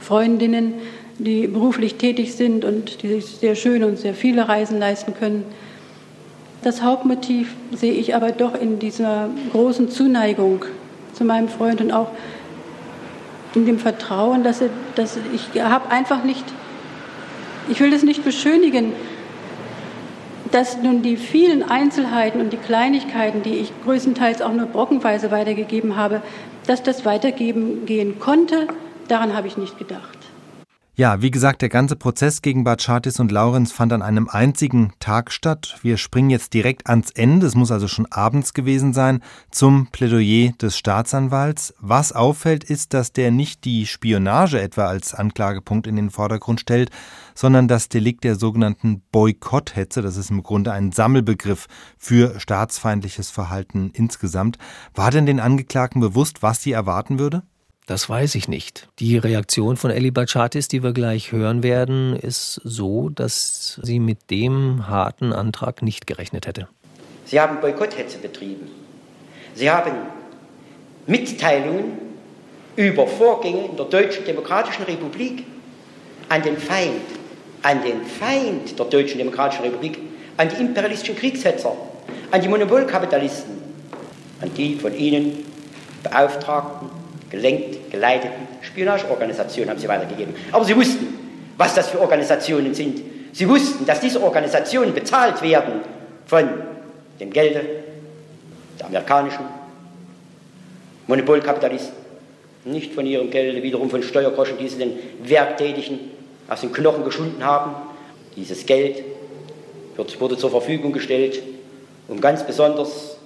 Freundinnen, 0.00 0.74
die 1.18 1.46
beruflich 1.46 1.94
tätig 1.94 2.34
sind 2.34 2.64
und 2.64 3.02
die 3.02 3.08
sich 3.08 3.26
sehr 3.26 3.54
schön 3.54 3.84
und 3.84 3.98
sehr 3.98 4.14
viele 4.14 4.48
Reisen 4.48 4.78
leisten 4.78 5.14
können. 5.14 5.44
Das 6.62 6.82
Hauptmotiv 6.82 7.54
sehe 7.72 7.92
ich 7.92 8.14
aber 8.14 8.32
doch 8.32 8.54
in 8.54 8.78
dieser 8.78 9.30
großen 9.52 9.90
Zuneigung 9.90 10.64
zu 11.12 11.24
meinem 11.24 11.48
Freund 11.48 11.80
und 11.80 11.92
auch 11.92 12.08
in 13.54 13.66
dem 13.66 13.78
Vertrauen, 13.78 14.42
dass, 14.42 14.60
er, 14.60 14.70
dass 14.94 15.18
ich 15.34 15.60
habe 15.60 15.90
einfach 15.90 16.24
nicht, 16.24 16.44
ich 17.68 17.80
will 17.80 17.90
das 17.90 18.02
nicht 18.02 18.24
beschönigen, 18.24 18.92
dass 20.52 20.76
nun 20.76 21.02
die 21.02 21.16
vielen 21.16 21.62
Einzelheiten 21.62 22.40
und 22.40 22.52
die 22.52 22.58
Kleinigkeiten, 22.58 23.42
die 23.42 23.54
ich 23.54 23.72
größtenteils 23.84 24.42
auch 24.42 24.52
nur 24.52 24.66
brockenweise 24.66 25.30
weitergegeben 25.30 25.96
habe, 25.96 26.22
dass 26.66 26.82
das 26.82 27.04
weitergeben 27.04 27.86
gehen 27.86 28.20
konnte, 28.20 28.68
daran 29.08 29.34
habe 29.34 29.48
ich 29.48 29.56
nicht 29.56 29.78
gedacht. 29.78 30.21
Ja, 30.94 31.22
wie 31.22 31.30
gesagt, 31.30 31.62
der 31.62 31.70
ganze 31.70 31.96
Prozess 31.96 32.42
gegen 32.42 32.64
Batschatis 32.64 33.18
und 33.18 33.32
Laurenz 33.32 33.72
fand 33.72 33.94
an 33.94 34.02
einem 34.02 34.28
einzigen 34.28 34.92
Tag 35.00 35.32
statt. 35.32 35.78
Wir 35.80 35.96
springen 35.96 36.28
jetzt 36.28 36.52
direkt 36.52 36.86
ans 36.86 37.10
Ende, 37.12 37.46
es 37.46 37.54
muss 37.54 37.70
also 37.70 37.88
schon 37.88 38.04
abends 38.12 38.52
gewesen 38.52 38.92
sein, 38.92 39.22
zum 39.50 39.86
Plädoyer 39.86 40.52
des 40.60 40.76
Staatsanwalts. 40.76 41.72
Was 41.80 42.12
auffällt, 42.12 42.62
ist, 42.62 42.92
dass 42.92 43.14
der 43.14 43.30
nicht 43.30 43.64
die 43.64 43.86
Spionage 43.86 44.60
etwa 44.60 44.84
als 44.84 45.14
Anklagepunkt 45.14 45.86
in 45.86 45.96
den 45.96 46.10
Vordergrund 46.10 46.60
stellt, 46.60 46.90
sondern 47.34 47.68
das 47.68 47.88
Delikt 47.88 48.22
der 48.22 48.36
sogenannten 48.36 49.00
Boykotthetze, 49.12 50.02
das 50.02 50.18
ist 50.18 50.30
im 50.30 50.42
Grunde 50.42 50.72
ein 50.72 50.92
Sammelbegriff 50.92 51.68
für 51.96 52.38
staatsfeindliches 52.38 53.30
Verhalten 53.30 53.92
insgesamt. 53.94 54.58
War 54.94 55.10
denn 55.10 55.24
den 55.24 55.40
Angeklagten 55.40 56.02
bewusst, 56.02 56.42
was 56.42 56.62
sie 56.62 56.72
erwarten 56.72 57.18
würde? 57.18 57.44
Das 57.92 58.08
weiß 58.08 58.36
ich 58.36 58.48
nicht. 58.48 58.88
Die 59.00 59.18
Reaktion 59.18 59.76
von 59.76 59.90
Eli 59.90 60.10
Bachatis, 60.10 60.66
die 60.66 60.82
wir 60.82 60.94
gleich 60.94 61.30
hören 61.30 61.62
werden, 61.62 62.16
ist 62.16 62.58
so, 62.64 63.10
dass 63.10 63.78
sie 63.82 63.98
mit 63.98 64.30
dem 64.30 64.88
harten 64.88 65.34
Antrag 65.34 65.82
nicht 65.82 66.06
gerechnet 66.06 66.46
hätte. 66.46 66.68
Sie 67.26 67.38
haben 67.38 67.60
Boykotthetze 67.60 68.16
betrieben. 68.16 68.70
Sie 69.54 69.70
haben 69.70 69.92
Mitteilungen 71.06 71.98
über 72.76 73.06
Vorgänge 73.06 73.66
in 73.66 73.76
der 73.76 73.84
Deutschen 73.84 74.24
Demokratischen 74.24 74.84
Republik 74.84 75.44
an 76.30 76.40
den 76.40 76.56
Feind, 76.56 77.02
an 77.60 77.82
den 77.82 78.06
Feind 78.06 78.78
der 78.78 78.86
Deutschen 78.86 79.18
Demokratischen 79.18 79.64
Republik, 79.64 79.98
an 80.38 80.48
die 80.48 80.62
imperialistischen 80.62 81.16
Kriegshetzer, 81.16 81.76
an 82.30 82.40
die 82.40 82.48
Monopolkapitalisten, 82.48 83.52
an 84.40 84.50
die 84.56 84.76
von 84.76 84.96
ihnen 84.96 85.44
beauftragten, 86.02 86.88
gelenkt, 87.28 87.81
geleiteten 87.92 88.48
Spionageorganisationen 88.62 89.70
haben 89.70 89.78
sie 89.78 89.86
weitergegeben. 89.86 90.34
Aber 90.50 90.64
sie 90.64 90.74
wussten, 90.74 91.06
was 91.58 91.74
das 91.74 91.90
für 91.90 92.00
Organisationen 92.00 92.74
sind. 92.74 93.02
Sie 93.32 93.46
wussten, 93.48 93.84
dass 93.84 94.00
diese 94.00 94.20
Organisationen 94.22 94.94
bezahlt 94.94 95.42
werden 95.42 95.82
von 96.26 96.48
dem 97.20 97.30
Gelde 97.30 97.60
der 98.80 98.86
amerikanischen 98.86 99.44
Monopolkapitalisten, 101.06 101.92
nicht 102.64 102.94
von 102.94 103.04
ihrem 103.04 103.30
Gelde 103.30 103.62
wiederum 103.62 103.90
von 103.90 104.02
Steuergroschen, 104.02 104.56
die 104.56 104.68
sie 104.68 104.78
den 104.78 104.92
Werktätigen 105.24 105.98
aus 106.48 106.62
den 106.62 106.72
Knochen 106.72 107.04
geschunden 107.04 107.44
haben. 107.44 107.74
Dieses 108.36 108.64
Geld 108.64 109.04
wurde 110.18 110.38
zur 110.38 110.50
Verfügung 110.50 110.92
gestellt, 110.92 111.42
um 112.08 112.20
ganz 112.20 112.46
besonders 112.46 113.18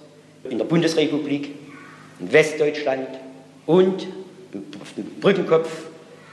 in 0.51 0.59
der 0.59 0.65
Bundesrepublik, 0.65 1.55
in 2.19 2.33
Westdeutschland 2.33 3.09
und 3.67 4.07
auf 4.81 4.95
dem 4.95 5.07
Brückenkopf 5.21 5.69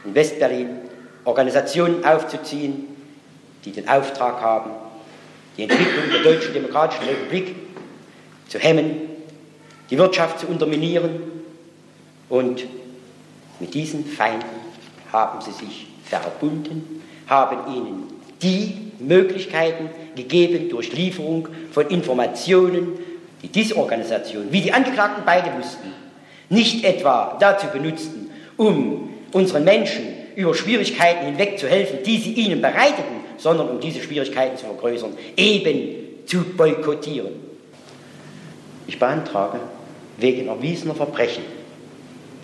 in 0.05 0.15
Westberlin 0.15 0.69
Organisationen 1.25 2.03
aufzuziehen, 2.03 2.87
die 3.63 3.71
den 3.71 3.87
Auftrag 3.87 4.41
haben, 4.41 4.71
die 5.57 5.63
Entwicklung 5.63 6.09
der 6.11 6.23
Deutschen 6.23 6.53
Demokratischen 6.53 7.05
Republik 7.05 7.55
zu 8.49 8.59
hemmen, 8.59 9.01
die 9.89 9.97
Wirtschaft 9.97 10.39
zu 10.39 10.47
unterminieren 10.47 11.21
und 12.29 12.65
mit 13.59 13.73
diesen 13.73 14.05
Feinden 14.05 14.47
haben 15.11 15.39
sie 15.41 15.51
sich 15.51 15.87
verbunden, 16.03 17.01
haben 17.27 17.73
ihnen 17.73 18.03
die 18.41 18.91
Möglichkeiten 18.99 19.89
gegeben 20.15 20.69
durch 20.69 20.93
Lieferung 20.93 21.47
von 21.71 21.87
Informationen, 21.87 22.99
die 23.41 23.47
diese 23.47 23.77
Organisation, 23.77 24.47
wie 24.51 24.61
die 24.61 24.73
Angeklagten 24.73 25.23
beide 25.25 25.51
wussten, 25.57 25.93
nicht 26.49 26.83
etwa 26.83 27.37
dazu 27.39 27.67
benutzten, 27.67 28.29
um 28.57 29.09
unseren 29.31 29.63
Menschen 29.63 30.05
über 30.35 30.53
Schwierigkeiten 30.53 31.25
hinweg 31.25 31.59
zu 31.59 31.67
helfen, 31.67 31.99
die 32.05 32.17
sie 32.17 32.33
ihnen 32.33 32.61
bereiteten, 32.61 33.21
sondern 33.37 33.69
um 33.69 33.79
diese 33.79 34.01
Schwierigkeiten 34.01 34.57
zu 34.57 34.65
vergrößern, 34.65 35.13
eben 35.37 36.25
zu 36.25 36.43
boykottieren. 36.43 37.33
Ich 38.87 38.99
beantrage 38.99 39.59
wegen 40.17 40.47
erwiesener 40.47 40.95
Verbrechen 40.95 41.43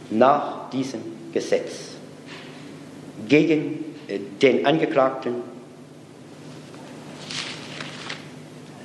nach 0.09 0.69
diesem 0.69 1.01
Gesetz 1.33 1.89
gegen 3.27 3.85
äh, 4.07 4.19
den 4.41 4.65
Angeklagten 4.65 5.35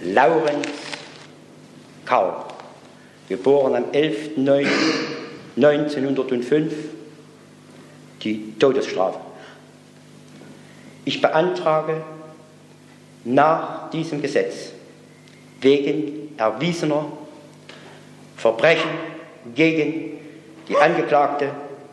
Laurenz 0.03 0.69
Kaul, 2.05 2.35
geboren 3.29 3.77
am 3.77 3.85
11.09.1905, 3.93 6.71
die 8.23 8.55
Todesstrafe. 8.59 9.19
Ich 11.05 11.21
beantrage 11.21 12.03
nach 13.25 13.91
diesem 13.91 14.23
Gesetz 14.23 14.73
wegen 15.61 16.33
erwiesener 16.37 17.07
Verbrechen 18.37 18.91
gegen 19.55 20.19
die 20.69 20.77
Angeklagte 20.77 21.51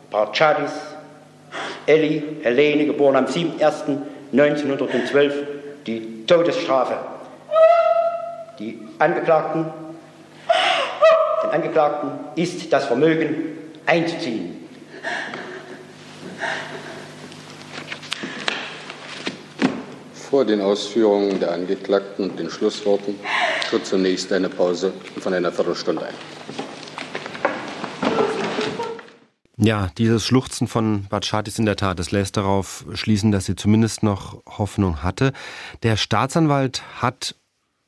Barchadis 0.09 0.71
Elli 1.85 2.23
Helene, 2.43 2.85
geboren 2.85 3.15
am 3.15 3.25
7.01.1912, 3.25 5.31
die 5.85 6.25
Todesstrafe. 6.25 6.97
Die 8.59 8.79
Angeklagten, 8.99 9.65
Angeklagten 11.51 12.11
ist 12.35 12.71
das 12.71 12.85
Vermögen 12.85 13.57
einzuziehen. 13.85 14.57
Vor 20.13 20.45
den 20.45 20.61
Ausführungen 20.61 21.39
der 21.39 21.51
Angeklagten 21.51 22.29
und 22.29 22.39
den 22.39 22.49
Schlussworten 22.49 23.15
tritt 23.69 23.85
zunächst 23.85 24.31
eine 24.31 24.47
Pause 24.47 24.93
von 25.19 25.33
einer 25.33 25.51
Viertelstunde 25.51 26.05
ein. 26.05 26.13
Ja, 29.63 29.89
dieses 29.97 30.25
Schluchzen 30.25 30.67
von 30.67 31.05
Batschat 31.07 31.47
ist 31.47 31.59
in 31.59 31.67
der 31.67 31.75
Tat, 31.75 31.99
das 31.99 32.09
lässt 32.09 32.35
darauf 32.35 32.83
schließen, 32.93 33.31
dass 33.31 33.45
sie 33.45 33.55
zumindest 33.55 34.01
noch 34.01 34.41
Hoffnung 34.57 35.03
hatte. 35.03 35.33
Der 35.83 35.97
Staatsanwalt 35.97 36.81
hat 36.99 37.35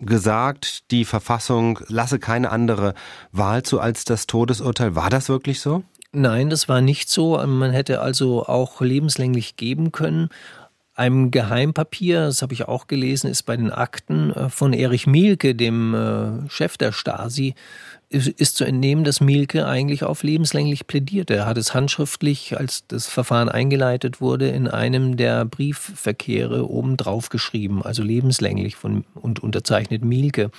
gesagt, 0.06 0.92
die 0.92 1.06
Verfassung 1.06 1.80
lasse 1.88 2.20
keine 2.20 2.52
andere 2.52 2.94
Wahl 3.32 3.64
zu 3.64 3.80
als 3.80 4.06
das 4.06 4.28
Todesurteil. 4.28 4.96
War 4.96 5.10
das 5.10 5.30
wirklich 5.30 5.60
so? 5.60 5.84
Nein, 6.12 6.52
das 6.52 6.70
war 6.70 6.82
nicht 6.82 7.10
so. 7.10 7.38
Man 7.46 7.72
hätte 7.72 8.02
also 8.02 8.46
auch 8.46 8.82
lebenslänglich 8.82 9.56
geben 9.56 9.92
können. 9.92 10.30
Einem 10.96 11.32
Geheimpapier, 11.32 12.26
das 12.26 12.44
habe 12.44 12.54
ich 12.54 12.68
auch 12.68 12.86
gelesen, 12.86 13.30
ist 13.30 13.44
bei 13.44 13.58
den 13.58 13.72
Akten 13.72 14.32
äh, 14.32 14.50
von 14.50 14.74
Erich 14.74 15.08
Mielke, 15.08 15.56
dem 15.56 15.96
äh, 15.96 16.50
Chef 16.50 16.78
der 16.78 16.92
Stasi, 16.92 17.56
ist 18.10 18.58
zu 18.58 18.64
entnehmen, 18.64 19.04
dass 19.04 19.22
Mielke 19.22 19.66
eigentlich 19.66 20.04
auf 20.04 20.22
lebenslänglich 20.22 20.86
plädierte. 20.86 21.34
Er 21.34 21.46
hat 21.48 21.58
es 21.58 21.74
handschriftlich, 21.74 22.56
als 22.56 22.86
das 22.88 23.08
Verfahren 23.08 23.50
eingeleitet 23.50 24.22
wurde, 24.22 24.50
in 24.50 24.68
einem 24.68 25.18
der 25.18 25.46
Briefverkehre 25.46 26.70
obendrauf 26.70 27.30
geschrieben, 27.30 27.82
also 27.82 28.04
lebenslänglich 28.04 28.76
von, 28.76 29.04
und 29.16 29.42
unterzeichnet 29.42 30.06
Mielke. 30.06 30.52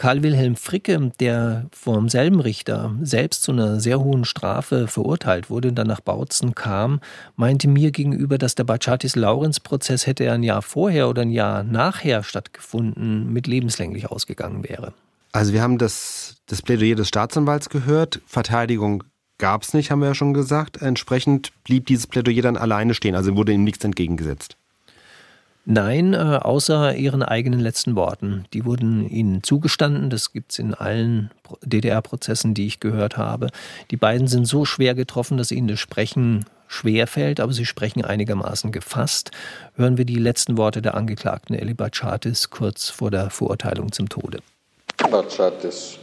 Karl 0.00 0.22
Wilhelm 0.22 0.56
Fricke, 0.56 1.12
der 1.20 1.66
vom 1.72 2.08
selben 2.08 2.40
Richter 2.40 2.96
selbst 3.02 3.42
zu 3.42 3.52
einer 3.52 3.80
sehr 3.80 4.00
hohen 4.00 4.24
Strafe 4.24 4.88
verurteilt 4.88 5.50
wurde 5.50 5.68
und 5.68 5.74
dann 5.74 5.88
nach 5.88 6.00
Bautzen 6.00 6.54
kam, 6.54 7.00
meinte 7.36 7.68
mir 7.68 7.90
gegenüber, 7.90 8.38
dass 8.38 8.54
der 8.54 8.64
Bachatis-Laurenz-Prozess 8.64 10.06
hätte 10.06 10.32
ein 10.32 10.42
Jahr 10.42 10.62
vorher 10.62 11.10
oder 11.10 11.20
ein 11.20 11.30
Jahr 11.30 11.64
nachher 11.64 12.22
stattgefunden, 12.22 13.30
mit 13.30 13.46
lebenslänglich 13.46 14.10
ausgegangen 14.10 14.66
wäre. 14.66 14.94
Also 15.32 15.52
wir 15.52 15.60
haben 15.60 15.76
das, 15.76 16.36
das 16.46 16.62
Plädoyer 16.62 16.94
des 16.94 17.08
Staatsanwalts 17.08 17.68
gehört. 17.68 18.22
Verteidigung 18.24 19.04
gab 19.36 19.64
es 19.64 19.74
nicht, 19.74 19.90
haben 19.90 20.00
wir 20.00 20.08
ja 20.08 20.14
schon 20.14 20.32
gesagt. 20.32 20.80
Entsprechend 20.80 21.52
blieb 21.62 21.84
dieses 21.84 22.06
Plädoyer 22.06 22.40
dann 22.40 22.56
alleine 22.56 22.94
stehen, 22.94 23.14
also 23.14 23.36
wurde 23.36 23.52
ihm 23.52 23.64
nichts 23.64 23.84
entgegengesetzt. 23.84 24.56
Nein, 25.66 26.14
äh, 26.14 26.38
außer 26.40 26.96
ihren 26.96 27.22
eigenen 27.22 27.60
letzten 27.60 27.94
Worten. 27.94 28.44
Die 28.52 28.64
wurden 28.64 29.08
ihnen 29.08 29.42
zugestanden. 29.42 30.10
Das 30.10 30.32
gibt 30.32 30.52
es 30.52 30.58
in 30.58 30.74
allen 30.74 31.30
DDR-Prozessen, 31.62 32.54
die 32.54 32.66
ich 32.66 32.80
gehört 32.80 33.16
habe. 33.16 33.48
Die 33.90 33.96
beiden 33.96 34.26
sind 34.26 34.46
so 34.46 34.64
schwer 34.64 34.94
getroffen, 34.94 35.36
dass 35.36 35.52
ihnen 35.52 35.68
das 35.68 35.78
Sprechen 35.78 36.46
schwer 36.66 37.06
fällt, 37.06 37.40
aber 37.40 37.52
sie 37.52 37.66
sprechen 37.66 38.04
einigermaßen 38.04 38.72
gefasst. 38.72 39.32
Hören 39.74 39.98
wir 39.98 40.04
die 40.04 40.18
letzten 40.18 40.56
Worte 40.56 40.80
der 40.80 40.94
Angeklagten 40.94 41.54
Eli 41.54 41.74
Bachatis 41.74 42.50
kurz 42.50 42.88
vor 42.88 43.10
der 43.10 43.28
Verurteilung 43.30 43.92
zum 43.92 44.08
Tode. 44.08 44.38
Batschatis. 45.10 45.98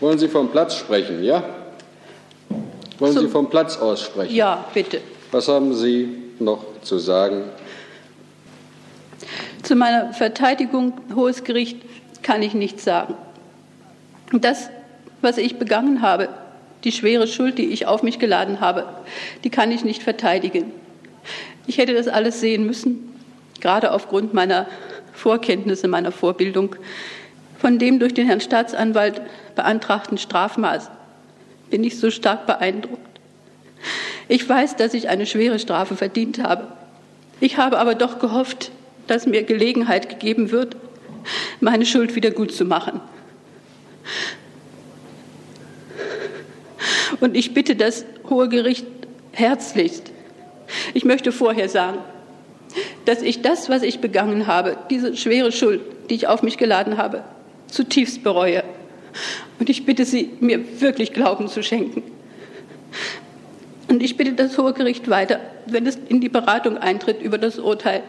Wollen 0.00 0.18
Sie 0.18 0.28
vom 0.28 0.50
Platz 0.50 0.76
sprechen, 0.76 1.22
ja? 1.22 1.42
Wollen 2.98 3.12
so. 3.12 3.20
Sie 3.20 3.28
vom 3.28 3.50
Platz 3.50 3.76
aus 3.76 4.02
sprechen? 4.02 4.34
Ja, 4.34 4.64
bitte. 4.72 5.00
Was 5.30 5.48
haben 5.48 5.74
Sie 5.74 6.08
noch 6.38 6.64
zu 6.82 6.98
sagen? 6.98 7.44
Zu 9.62 9.74
meiner 9.74 10.12
Verteidigung, 10.12 10.92
Hohes 11.14 11.44
Gericht, 11.44 11.78
kann 12.22 12.42
ich 12.42 12.54
nichts 12.54 12.84
sagen. 12.84 13.14
Das, 14.32 14.70
was 15.20 15.38
ich 15.38 15.56
begangen 15.56 16.02
habe, 16.02 16.28
die 16.84 16.92
schwere 16.92 17.26
Schuld, 17.26 17.58
die 17.58 17.66
ich 17.66 17.86
auf 17.86 18.02
mich 18.02 18.18
geladen 18.18 18.60
habe, 18.60 18.86
die 19.44 19.50
kann 19.50 19.72
ich 19.72 19.84
nicht 19.84 20.02
verteidigen. 20.02 20.72
Ich 21.66 21.78
hätte 21.78 21.94
das 21.94 22.08
alles 22.08 22.40
sehen 22.40 22.64
müssen, 22.66 23.14
gerade 23.60 23.92
aufgrund 23.92 24.34
meiner 24.34 24.66
Vorkenntnisse, 25.12 25.88
meiner 25.88 26.12
Vorbildung 26.12 26.76
von 27.58 27.78
dem 27.78 27.98
durch 27.98 28.14
den 28.14 28.26
Herrn 28.26 28.40
Staatsanwalt 28.40 29.20
beantragten 29.56 30.16
Strafmaß 30.16 30.90
bin 31.70 31.84
ich 31.84 31.98
so 31.98 32.10
stark 32.10 32.46
beeindruckt. 32.46 33.20
Ich 34.28 34.48
weiß, 34.48 34.76
dass 34.76 34.94
ich 34.94 35.08
eine 35.08 35.26
schwere 35.26 35.58
Strafe 35.58 35.96
verdient 35.96 36.42
habe. 36.42 36.68
Ich 37.40 37.56
habe 37.56 37.78
aber 37.78 37.94
doch 37.94 38.18
gehofft, 38.18 38.70
dass 39.08 39.26
mir 39.26 39.42
Gelegenheit 39.42 40.08
gegeben 40.08 40.52
wird, 40.52 40.76
meine 41.60 41.84
Schuld 41.84 42.14
wieder 42.14 42.30
gut 42.30 42.52
zu 42.52 42.64
machen. 42.64 43.00
Und 47.20 47.36
ich 47.36 47.52
bitte 47.52 47.74
das 47.74 48.04
Hohe 48.30 48.48
Gericht 48.48 48.86
herzlichst. 49.32 50.12
Ich 50.94 51.04
möchte 51.04 51.32
vorher 51.32 51.68
sagen, 51.68 51.98
dass 53.06 53.22
ich 53.22 53.42
das, 53.42 53.68
was 53.68 53.82
ich 53.82 54.00
begangen 54.00 54.46
habe, 54.46 54.76
diese 54.90 55.16
schwere 55.16 55.50
Schuld, 55.50 55.80
die 56.10 56.14
ich 56.14 56.28
auf 56.28 56.42
mich 56.42 56.58
geladen 56.58 56.98
habe, 56.98 57.24
zutiefst 57.66 58.22
bereue. 58.22 58.62
Und 59.58 59.68
ich 59.70 59.84
bitte 59.84 60.04
Sie, 60.04 60.30
mir 60.40 60.80
wirklich 60.80 61.12
Glauben 61.12 61.48
zu 61.48 61.62
schenken. 61.62 62.02
Und 63.88 64.02
ich 64.02 64.16
bitte 64.16 64.34
das 64.34 64.58
Hohe 64.58 64.74
Gericht 64.74 65.08
weiter, 65.08 65.40
wenn 65.66 65.86
es 65.86 65.96
in 65.96 66.20
die 66.20 66.28
Beratung 66.28 66.76
eintritt 66.76 67.22
über 67.22 67.38
das 67.38 67.58
Urteil, 67.58 68.02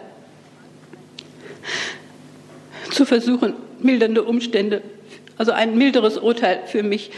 zu 2.92 3.06
versuchen, 3.06 3.54
mildernde 3.80 4.24
Umstände, 4.24 4.82
also 5.38 5.52
ein 5.52 5.78
milderes 5.78 6.18
Urteil 6.18 6.62
für 6.66 6.84
mich 6.84 7.12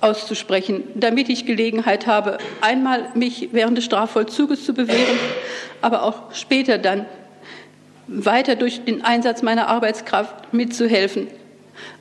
auszusprechen, 0.00 0.84
damit 0.94 1.28
ich 1.28 1.46
Gelegenheit 1.46 2.06
habe, 2.06 2.38
einmal 2.60 3.10
mich 3.14 3.48
während 3.52 3.78
des 3.78 3.86
Strafvollzuges 3.86 4.64
zu 4.64 4.74
bewähren, 4.74 5.18
aber 5.80 6.02
auch 6.02 6.34
später 6.34 6.78
dann 6.78 7.06
weiter 8.06 8.54
durch 8.54 8.84
den 8.84 9.02
Einsatz 9.02 9.42
meiner 9.42 9.68
Arbeitskraft 9.68 10.52
mitzuhelfen 10.52 11.28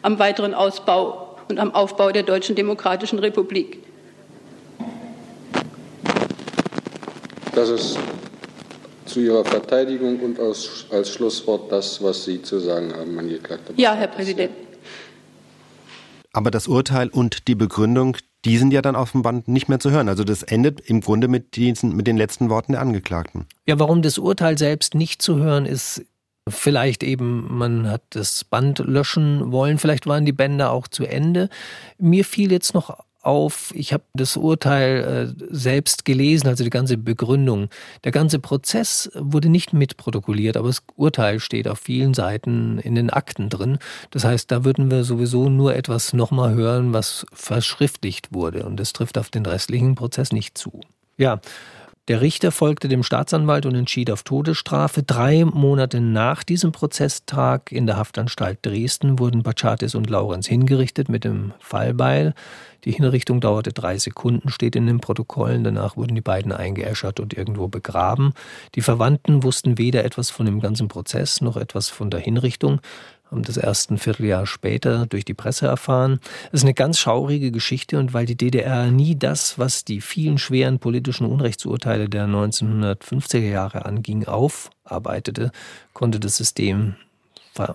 am 0.01 0.19
weiteren 0.19 0.53
Ausbau 0.53 1.37
und 1.49 1.59
am 1.59 1.73
Aufbau 1.73 2.11
der 2.11 2.23
Deutschen 2.23 2.55
Demokratischen 2.55 3.19
Republik. 3.19 3.79
Das 7.55 7.69
ist 7.69 7.97
zu 9.13 9.19
Ihrer 9.19 9.45
Verteidigung 9.45 10.19
und 10.19 10.39
als, 10.39 10.85
als 10.89 11.09
Schlusswort 11.11 11.71
das, 11.71 12.01
was 12.01 12.25
Sie 12.25 12.41
zu 12.41 12.59
sagen 12.59 12.93
haben, 12.93 13.17
Angeklagter. 13.17 13.73
Ja, 13.77 13.93
Herr 13.93 14.07
Präsident. 14.07 14.51
Aber 16.33 16.49
das 16.49 16.67
Urteil 16.67 17.09
und 17.09 17.47
die 17.47 17.53
Begründung, 17.53 18.17
die 18.43 18.57
sind 18.57 18.73
ja 18.73 18.81
dann 18.81 18.95
auf 18.95 19.11
dem 19.11 19.21
Band 19.21 19.47
nicht 19.47 19.69
mehr 19.69 19.79
zu 19.79 19.91
hören. 19.91 20.09
Also 20.09 20.23
das 20.23 20.41
endet 20.41 20.81
im 20.81 21.01
Grunde 21.01 21.27
mit, 21.27 21.55
diesen, 21.55 21.95
mit 21.95 22.07
den 22.07 22.17
letzten 22.17 22.49
Worten 22.49 22.71
der 22.71 22.81
Angeklagten. 22.81 23.45
Ja, 23.67 23.79
warum 23.79 24.01
das 24.01 24.17
Urteil 24.17 24.57
selbst 24.57 24.95
nicht 24.95 25.21
zu 25.21 25.37
hören 25.37 25.65
ist, 25.65 26.03
Vielleicht 26.49 27.03
eben, 27.03 27.57
man 27.57 27.89
hat 27.89 28.01
das 28.09 28.43
Band 28.43 28.79
löschen 28.79 29.53
wollen, 29.53 29.77
vielleicht 29.77 30.07
waren 30.07 30.25
die 30.25 30.33
Bänder 30.33 30.71
auch 30.71 30.89
zu 30.89 31.05
Ende. 31.05 31.47
Mir 31.97 32.25
fiel 32.25 32.51
jetzt 32.51 32.73
noch 32.73 32.99
auf, 33.23 33.73
ich 33.75 33.93
habe 33.93 34.03
das 34.13 34.37
Urteil 34.37 35.35
äh, 35.39 35.45
selbst 35.49 36.05
gelesen, 36.05 36.47
also 36.47 36.63
die 36.63 36.69
ganze 36.69 36.97
Begründung. 36.97 37.69
Der 38.03 38.11
ganze 38.11 38.39
Prozess 38.39 39.09
wurde 39.15 39.49
nicht 39.49 39.73
mitprotokolliert, 39.73 40.57
aber 40.57 40.67
das 40.67 40.83
Urteil 40.95 41.39
steht 41.39 41.67
auf 41.67 41.79
vielen 41.79 42.13
Seiten 42.13 42.79
in 42.79 42.95
den 42.95 43.09
Akten 43.09 43.49
drin. 43.49 43.79
Das 44.11 44.25
heißt, 44.25 44.51
da 44.51 44.65
würden 44.65 44.91
wir 44.91 45.03
sowieso 45.03 45.49
nur 45.49 45.75
etwas 45.75 46.13
nochmal 46.13 46.53
hören, 46.53 46.93
was 46.93 47.25
verschriftlicht 47.33 48.33
wurde. 48.33 48.65
Und 48.65 48.77
das 48.79 48.93
trifft 48.93 49.17
auf 49.17 49.29
den 49.29 49.45
restlichen 49.45 49.95
Prozess 49.95 50.31
nicht 50.31 50.57
zu. 50.57 50.81
Ja, 51.17 51.39
der 52.09 52.19
Richter 52.19 52.51
folgte 52.51 52.89
dem 52.89 53.01
Staatsanwalt 53.01 53.65
und 53.65 53.75
entschied 53.75 54.11
auf 54.11 54.23
Todesstrafe. 54.23 55.03
Drei 55.03 55.45
Monate 55.45 56.01
nach 56.01 56.43
diesem 56.43 56.73
Prozesstag 56.73 57.71
in 57.71 57.87
der 57.87 57.95
Haftanstalt 57.95 58.59
Dresden 58.61 59.19
wurden 59.19 59.41
Bachatis 59.41 59.95
und 59.95 60.09
Laurenz 60.09 60.45
hingerichtet 60.47 61.07
mit 61.07 61.23
dem 61.23 61.53
Fallbeil. 61.59 62.33
Die 62.83 62.91
Hinrichtung 62.91 63.39
dauerte 63.39 63.71
drei 63.71 63.97
Sekunden, 63.97 64.49
steht 64.49 64.75
in 64.75 64.85
den 64.85 64.99
Protokollen. 64.99 65.63
Danach 65.63 65.95
wurden 65.95 66.15
die 66.15 66.21
beiden 66.21 66.51
eingeäschert 66.51 67.21
und 67.21 67.33
irgendwo 67.33 67.69
begraben. 67.69 68.33
Die 68.75 68.81
Verwandten 68.81 69.43
wussten 69.43 69.77
weder 69.77 70.03
etwas 70.03 70.29
von 70.29 70.45
dem 70.45 70.59
ganzen 70.59 70.89
Prozess 70.89 71.39
noch 71.39 71.55
etwas 71.55 71.87
von 71.87 72.09
der 72.09 72.19
Hinrichtung 72.19 72.81
haben 73.33 73.43
das 73.43 73.57
erst 73.57 73.89
ein 73.89 73.97
Vierteljahr 73.97 74.45
später 74.45 75.07
durch 75.07 75.25
die 75.25 75.33
Presse 75.33 75.65
erfahren. 75.65 76.19
Es 76.51 76.59
ist 76.59 76.65
eine 76.65 76.75
ganz 76.75 76.99
schaurige 76.99 77.51
Geschichte 77.51 77.97
und 77.97 78.13
weil 78.13 78.27
die 78.27 78.37
DDR 78.37 78.91
nie 78.91 79.15
das, 79.17 79.57
was 79.57 79.83
die 79.83 80.01
vielen 80.01 80.37
schweren 80.37 80.77
politischen 80.77 81.25
Unrechtsurteile 81.25 82.09
der 82.09 82.27
1950er 82.27 83.39
Jahre 83.39 83.85
anging, 83.85 84.25
aufarbeitete, 84.25 85.51
konnte 85.93 86.19
das 86.19 86.37
System 86.37 86.95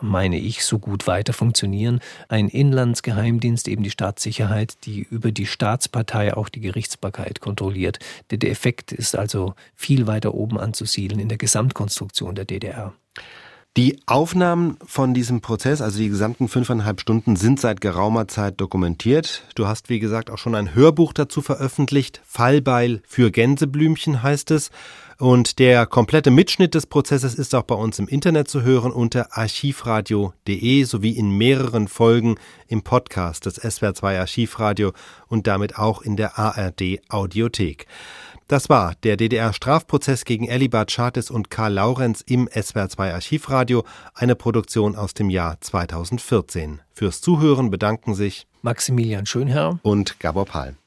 meine 0.01 0.40
ich, 0.40 0.64
so 0.64 0.81
gut 0.81 1.07
weiter 1.07 1.33
funktionieren. 1.33 2.01
Ein 2.27 2.49
Inlandsgeheimdienst, 2.49 3.68
eben 3.68 3.85
die 3.85 3.92
Staatssicherheit, 3.92 4.77
die 4.85 5.07
über 5.09 5.31
die 5.31 5.47
Staatspartei 5.47 6.37
auch 6.37 6.49
die 6.49 6.61
Gerichtsbarkeit 6.61 7.40
kontrolliert. 7.40 8.01
Der 8.33 8.51
Effekt 8.51 8.90
ist 8.90 9.14
also 9.14 9.55
viel 9.77 10.09
weiter 10.09 10.35
oben 10.35 10.59
anzusiedeln 10.59 11.21
in 11.21 11.29
der 11.29 11.38
Gesamtkonstruktion 11.38 12.35
der 12.35 12.44
DDR. 12.44 12.92
Die 13.76 14.00
Aufnahmen 14.07 14.76
von 14.85 15.14
diesem 15.14 15.40
Prozess, 15.40 15.81
also 15.81 15.98
die 15.98 16.09
gesamten 16.09 16.48
fünfeinhalb 16.48 17.00
Stunden, 17.00 17.37
sind 17.37 17.61
seit 17.61 17.81
geraumer 17.81 18.26
Zeit 18.26 18.61
dokumentiert. 18.61 19.44
Du 19.54 19.68
hast, 19.68 19.88
wie 19.88 20.00
gesagt, 20.00 20.31
auch 20.31 20.38
schon 20.38 20.57
ein 20.57 20.74
Hörbuch 20.74 21.12
dazu 21.12 21.42
veröffentlicht. 21.42 22.20
Fallbeil 22.26 23.02
für 23.07 23.31
Gänseblümchen 23.31 24.22
heißt 24.22 24.50
es. 24.50 24.70
Und 25.20 25.59
der 25.59 25.87
komplette 25.87 26.31
Mitschnitt 26.31 26.74
des 26.74 26.87
Prozesses 26.87 27.35
ist 27.35 27.54
auch 27.54 27.64
bei 27.64 27.74
uns 27.74 27.98
im 27.98 28.07
Internet 28.07 28.48
zu 28.48 28.62
hören 28.62 28.92
unter 28.92 29.37
archivradio.de 29.37 30.85
sowie 30.85 31.11
in 31.11 31.37
mehreren 31.37 31.88
Folgen 31.88 32.37
im 32.68 32.83
Podcast 32.83 33.46
des 33.46 33.61
SWR2 33.61 34.18
Archivradio 34.18 34.92
und 35.26 35.48
damit 35.48 35.76
auch 35.76 36.02
in 36.02 36.16
der 36.16 36.38
ARD 36.38 37.00
Audiothek. 37.09 37.87
Das 38.49 38.71
war 38.71 38.95
der 39.03 39.19
DDR-Strafprozess 39.19 40.25
gegen 40.25 40.49
Elibert 40.49 40.91
Schartes 40.91 41.31
und 41.31 41.51
Karl 41.51 41.75
Laurenz 41.75 42.23
im 42.23 42.49
SWR2 42.49 43.13
Archivradio, 43.13 43.85
eine 44.15 44.37
Produktion 44.37 44.97
aus 44.97 45.13
dem 45.13 45.29
Jahr 45.29 45.61
2014. 45.61 46.81
Fürs 46.95 47.21
Zuhören 47.21 47.71
bedanken 47.71 48.15
sich 48.15 48.47
Maximilian 48.63 49.27
Schönherr 49.27 49.79
und 49.83 50.19
Gabor 50.19 50.47
Pahl. 50.47 50.75